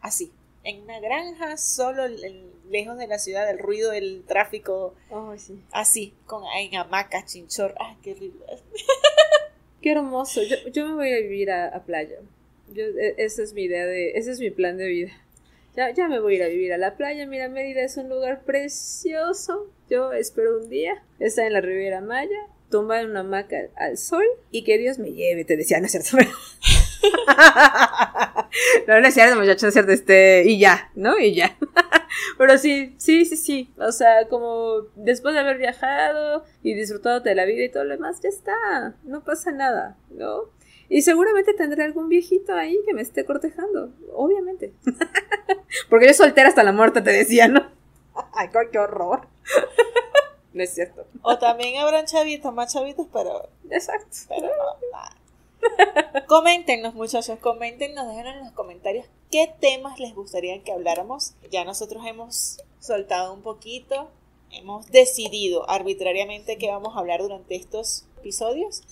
así, 0.00 0.32
en 0.64 0.82
una 0.82 0.98
granja, 0.98 1.56
solo 1.56 2.08
lejos 2.68 2.98
de 2.98 3.06
la 3.06 3.18
ciudad, 3.20 3.46
del 3.46 3.58
ruido 3.58 3.92
del 3.92 4.24
tráfico. 4.26 4.94
Ay, 5.10 5.38
sí. 5.38 5.62
Así, 5.70 6.14
con, 6.26 6.42
en 6.56 6.74
hamacas, 6.74 7.26
chinchor. 7.26 7.74
Ay, 7.78 7.96
qué 8.02 8.12
horrible. 8.12 8.44
Qué 9.80 9.92
hermoso. 9.92 10.42
Yo, 10.42 10.56
yo 10.72 10.88
me 10.88 10.94
voy 10.94 11.12
a 11.12 11.20
vivir 11.20 11.52
a 11.52 11.80
playa. 11.84 12.16
Yo, 12.72 12.84
e, 12.84 13.14
esa 13.18 13.42
es 13.42 13.52
mi 13.52 13.62
idea 13.64 13.86
de, 13.86 14.12
ese 14.12 14.32
es 14.32 14.40
mi 14.40 14.50
plan 14.50 14.76
de 14.76 14.86
vida. 14.86 15.12
Ya, 15.76 15.90
ya 15.92 16.08
me 16.08 16.20
voy 16.20 16.34
a 16.34 16.36
ir 16.36 16.42
a 16.42 16.48
vivir 16.48 16.72
a 16.72 16.78
la 16.78 16.96
playa. 16.96 17.26
Mira, 17.26 17.48
Mérida 17.50 17.82
es 17.82 17.98
un 17.98 18.08
lugar 18.08 18.44
precioso. 18.44 19.70
Yo 19.90 20.12
espero 20.12 20.58
un 20.58 20.70
día 20.70 21.02
estar 21.18 21.44
en 21.44 21.52
la 21.52 21.60
Riviera 21.60 22.00
Maya, 22.00 22.38
tomar 22.70 23.04
una 23.04 23.20
hamaca 23.20 23.56
al 23.76 23.98
sol 23.98 24.24
y 24.50 24.64
que 24.64 24.78
Dios 24.78 24.98
me 24.98 25.12
lleve. 25.12 25.44
Te 25.44 25.56
decía, 25.56 25.78
no 25.78 25.84
es 25.86 25.92
cierto. 25.92 26.16
no, 28.88 29.00
no 29.00 29.06
es 29.06 29.12
cierto, 29.12 29.36
muchachos, 29.38 29.74
no 29.74 29.82
es. 29.82 29.88
Este, 29.88 30.44
y 30.46 30.58
ya, 30.58 30.90
¿no? 30.94 31.18
Y 31.18 31.34
ya. 31.34 31.58
Pero 32.38 32.56
sí, 32.56 32.94
sí, 32.96 33.26
sí, 33.26 33.36
sí. 33.36 33.70
O 33.78 33.92
sea, 33.92 34.28
como 34.28 34.82
después 34.94 35.34
de 35.34 35.40
haber 35.40 35.58
viajado 35.58 36.44
y 36.62 36.72
disfrutado 36.72 37.20
de 37.20 37.34
la 37.34 37.44
vida 37.44 37.64
y 37.64 37.70
todo 37.70 37.84
lo 37.84 37.90
demás, 37.94 38.20
ya 38.22 38.30
está. 38.30 38.94
No 39.04 39.24
pasa 39.24 39.52
nada, 39.52 39.98
¿no? 40.10 40.55
Y 40.88 41.02
seguramente 41.02 41.54
tendré 41.54 41.84
algún 41.84 42.08
viejito 42.08 42.54
ahí 42.54 42.78
que 42.86 42.94
me 42.94 43.02
esté 43.02 43.24
cortejando, 43.24 43.90
obviamente. 44.14 44.72
Porque 45.90 46.06
yo 46.06 46.14
soltera 46.14 46.48
hasta 46.48 46.62
la 46.62 46.72
muerte, 46.72 47.02
te 47.02 47.10
decía, 47.10 47.48
¿no? 47.48 47.66
Ay, 48.32 48.48
qué 48.72 48.78
horror. 48.78 49.26
no 50.52 50.62
es 50.62 50.74
cierto. 50.74 51.06
O 51.22 51.38
también 51.38 51.78
habrán 51.78 52.06
chavitos, 52.06 52.52
más 52.54 52.72
chavitos, 52.72 53.06
pero. 53.12 53.48
Exacto. 53.70 54.16
Pero 54.28 54.46
no, 54.46 54.86
Coméntenos, 56.26 56.94
muchachos, 56.94 57.38
coméntenos, 57.40 58.06
déjenos 58.06 58.36
en 58.36 58.44
los 58.44 58.52
comentarios 58.52 59.06
qué 59.30 59.52
temas 59.60 59.98
les 59.98 60.14
gustaría 60.14 60.62
que 60.62 60.72
habláramos. 60.72 61.34
Ya 61.50 61.64
nosotros 61.64 62.04
hemos 62.06 62.58
soltado 62.80 63.32
un 63.32 63.42
poquito, 63.42 64.08
hemos 64.50 64.86
decidido 64.86 65.68
arbitrariamente 65.68 66.58
qué 66.58 66.68
vamos 66.68 66.96
a 66.96 67.00
hablar 67.00 67.20
durante 67.20 67.56
estos 67.56 68.06
episodios, 68.18 68.82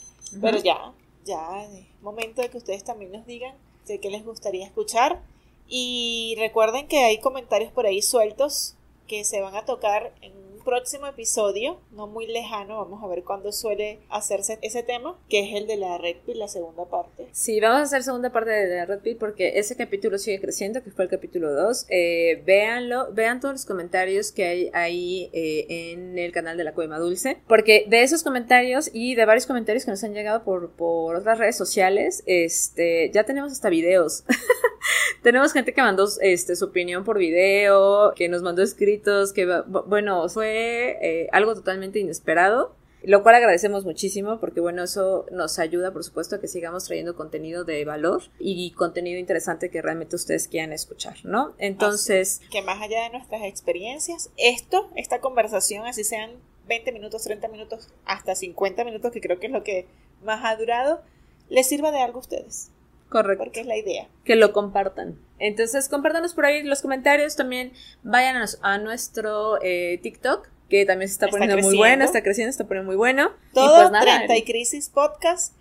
pero 0.40 0.58
ya, 0.58 0.92
ya 1.24 1.64
es 1.64 1.86
momento 2.00 2.42
de 2.42 2.50
que 2.50 2.58
ustedes 2.58 2.84
también 2.84 3.12
nos 3.12 3.26
digan 3.26 3.56
de 3.86 4.00
qué 4.00 4.10
les 4.10 4.24
gustaría 4.24 4.64
escuchar. 4.64 5.22
Y 5.66 6.34
recuerden 6.38 6.88
que 6.88 6.98
hay 6.98 7.18
comentarios 7.18 7.72
por 7.72 7.86
ahí 7.86 8.02
sueltos 8.02 8.76
que 9.06 9.24
se 9.24 9.40
van 9.40 9.54
a 9.54 9.64
tocar 9.64 10.14
en 10.20 10.32
próximo 10.64 11.06
episodio, 11.06 11.80
no 11.92 12.06
muy 12.06 12.26
lejano, 12.26 12.78
vamos 12.78 13.02
a 13.02 13.06
ver 13.06 13.22
cuándo 13.22 13.52
suele 13.52 14.00
hacerse 14.08 14.58
ese 14.62 14.82
tema, 14.82 15.18
que 15.28 15.40
es 15.40 15.54
el 15.54 15.66
de 15.66 15.76
la 15.76 15.98
Red 15.98 16.16
Pill, 16.26 16.38
la 16.38 16.48
segunda 16.48 16.86
parte. 16.86 17.28
Sí, 17.32 17.60
vamos 17.60 17.80
a 17.80 17.82
hacer 17.82 18.02
segunda 18.02 18.30
parte 18.30 18.50
de 18.50 18.76
la 18.76 18.86
Red 18.86 19.00
Pill 19.00 19.16
porque 19.16 19.58
ese 19.58 19.76
capítulo 19.76 20.18
sigue 20.18 20.40
creciendo, 20.40 20.82
que 20.82 20.90
fue 20.90 21.04
el 21.04 21.10
capítulo 21.10 21.52
2. 21.52 21.86
Eh, 21.88 22.42
véanlo, 22.44 23.12
vean 23.12 23.40
todos 23.40 23.54
los 23.54 23.66
comentarios 23.66 24.32
que 24.32 24.44
hay 24.44 24.70
ahí 24.72 25.30
eh, 25.32 25.92
en 25.92 26.18
el 26.18 26.32
canal 26.32 26.56
de 26.56 26.64
la 26.64 26.72
Cueva 26.72 26.98
Dulce, 26.98 27.38
porque 27.46 27.84
de 27.88 28.02
esos 28.02 28.22
comentarios 28.22 28.90
y 28.92 29.14
de 29.14 29.24
varios 29.24 29.46
comentarios 29.46 29.84
que 29.84 29.90
nos 29.90 30.02
han 30.04 30.14
llegado 30.14 30.44
por, 30.44 30.70
por 30.70 31.16
otras 31.16 31.38
redes 31.38 31.56
sociales, 31.56 32.22
este, 32.26 33.10
ya 33.12 33.24
tenemos 33.24 33.52
hasta 33.52 33.68
videos. 33.68 34.24
tenemos 35.22 35.52
gente 35.52 35.72
que 35.72 35.82
mandó 35.82 36.06
este, 36.20 36.56
su 36.56 36.66
opinión 36.66 37.04
por 37.04 37.18
video, 37.18 38.12
que 38.14 38.28
nos 38.28 38.42
mandó 38.42 38.62
escritos, 38.62 39.32
que 39.32 39.46
bueno, 39.86 40.28
fue 40.28 40.98
eh, 41.02 41.28
algo 41.32 41.54
totalmente 41.54 41.98
inesperado, 41.98 42.74
lo 43.02 43.22
cual 43.22 43.34
agradecemos 43.34 43.84
muchísimo 43.84 44.40
porque 44.40 44.60
bueno, 44.60 44.82
eso 44.82 45.26
nos 45.30 45.58
ayuda 45.58 45.92
por 45.92 46.04
supuesto 46.04 46.36
a 46.36 46.40
que 46.40 46.48
sigamos 46.48 46.84
trayendo 46.84 47.14
contenido 47.16 47.64
de 47.64 47.84
valor 47.84 48.22
y 48.38 48.70
contenido 48.72 49.18
interesante 49.18 49.70
que 49.70 49.82
realmente 49.82 50.16
ustedes 50.16 50.48
quieran 50.48 50.72
escuchar, 50.72 51.16
¿no? 51.24 51.54
Entonces... 51.58 52.40
que 52.50 52.62
más 52.62 52.80
allá 52.80 53.02
de 53.04 53.10
nuestras 53.10 53.42
experiencias, 53.42 54.30
esto, 54.36 54.90
esta 54.96 55.20
conversación, 55.20 55.86
así 55.86 56.02
sean 56.02 56.30
20 56.66 56.92
minutos, 56.92 57.24
30 57.24 57.48
minutos, 57.48 57.88
hasta 58.06 58.34
50 58.34 58.84
minutos, 58.84 59.12
que 59.12 59.20
creo 59.20 59.38
que 59.38 59.46
es 59.46 59.52
lo 59.52 59.62
que 59.64 59.86
más 60.22 60.40
ha 60.44 60.56
durado, 60.56 61.02
les 61.50 61.66
sirva 61.66 61.90
de 61.90 62.00
algo 62.00 62.18
a 62.18 62.22
ustedes. 62.22 62.70
Correcto. 63.14 63.44
Porque 63.44 63.60
es 63.60 63.66
la 63.66 63.76
idea. 63.76 64.08
Que 64.24 64.34
lo 64.34 64.52
compartan. 64.52 65.16
Entonces, 65.38 65.88
compártanos 65.88 66.34
por 66.34 66.46
ahí 66.46 66.64
los 66.64 66.82
comentarios. 66.82 67.36
También 67.36 67.72
vayan 68.02 68.44
a, 68.60 68.78
nuestro 68.78 69.62
eh, 69.62 70.00
TikTok, 70.02 70.48
que 70.68 70.84
también 70.84 71.08
se 71.08 71.12
está, 71.12 71.28
poniendo 71.28 71.58
muy 71.58 71.76
bueno, 71.76 72.04
está 72.04 72.24
creciendo, 72.24 72.50
está 72.50 72.64
poniendo 72.64 72.88
muy 72.88 72.96
bueno. 72.96 73.30
Todo 73.52 73.86
y 73.86 73.88
pues 73.88 74.02
30 74.02 74.36
y 74.36 74.42
Crisis 74.42 74.88
Podcast, 74.88 75.54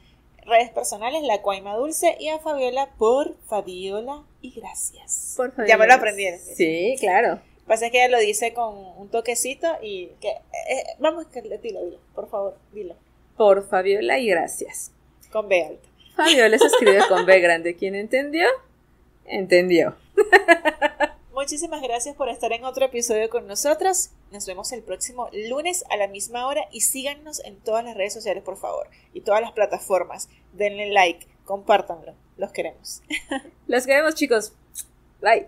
redes 0.48 0.72
personales, 0.72 1.22
La 1.22 1.44
Cuaima 1.44 1.76
Dulce 1.76 2.18
y 2.20 2.30
a 2.30 2.40
Fabiola 2.40 2.90
por 2.98 3.38
Fabiola 3.46 4.24
y 4.42 4.60
gracias. 4.60 5.36
Por 5.38 5.52
Fabiola. 5.52 5.68
Ya 5.68 5.78
me 5.78 5.86
lo 5.86 5.94
aprendí. 5.94 6.26
Sí, 6.56 6.96
claro. 7.00 7.40
Pasa 7.68 7.92
que 7.92 8.04
ella 8.04 8.18
lo 8.18 8.20
dice 8.20 8.56
con 8.56 8.76
un 8.98 9.10
toquecito 9.10 9.68
y 9.80 10.08
que 10.20 10.30
eh, 10.30 10.86
vamos, 10.98 11.28
que 11.28 11.44
dilo, 11.44 11.60
dilo, 11.60 12.00
por 12.16 12.28
favor, 12.32 12.58
dilo. 12.74 12.96
Por 13.38 13.70
Fabiola 13.70 14.18
y 14.18 14.26
gracias. 14.26 14.92
Con 15.32 15.48
B 15.48 15.64
alta. 15.64 15.93
Fabiola 16.16 16.58
se 16.58 16.68
escribe 16.68 17.00
con 17.08 17.26
B 17.26 17.40
grande. 17.40 17.76
¿Quién 17.76 17.96
entendió? 17.96 18.48
Entendió. 19.26 19.96
Muchísimas 21.34 21.82
gracias 21.82 22.16
por 22.16 22.30
estar 22.30 22.54
en 22.54 22.64
otro 22.64 22.86
episodio 22.86 23.30
con 23.30 23.48
nosotras. 23.48 24.12
Nos 24.32 24.46
vemos 24.46 24.72
el 24.72 24.84
próximo 24.84 25.30
lunes 25.50 25.84
a 25.90 25.98
la 25.98 26.08
misma 26.08 26.48
hora 26.48 26.62
y 26.72 26.82
síganos 26.82 27.44
en 27.44 27.58
todas 27.60 27.84
las 27.84 27.96
redes 27.96 28.14
sociales, 28.14 28.44
por 28.44 28.58
favor, 28.58 28.88
y 29.14 29.22
todas 29.22 29.42
las 29.42 29.52
plataformas. 29.52 30.30
Denle 30.54 30.92
like, 30.92 31.28
compártanlo. 31.46 32.14
Los 32.38 32.52
queremos. 32.52 33.02
Los 33.68 33.86
queremos, 33.86 34.16
chicos. 34.16 34.54
Bye. 35.22 35.48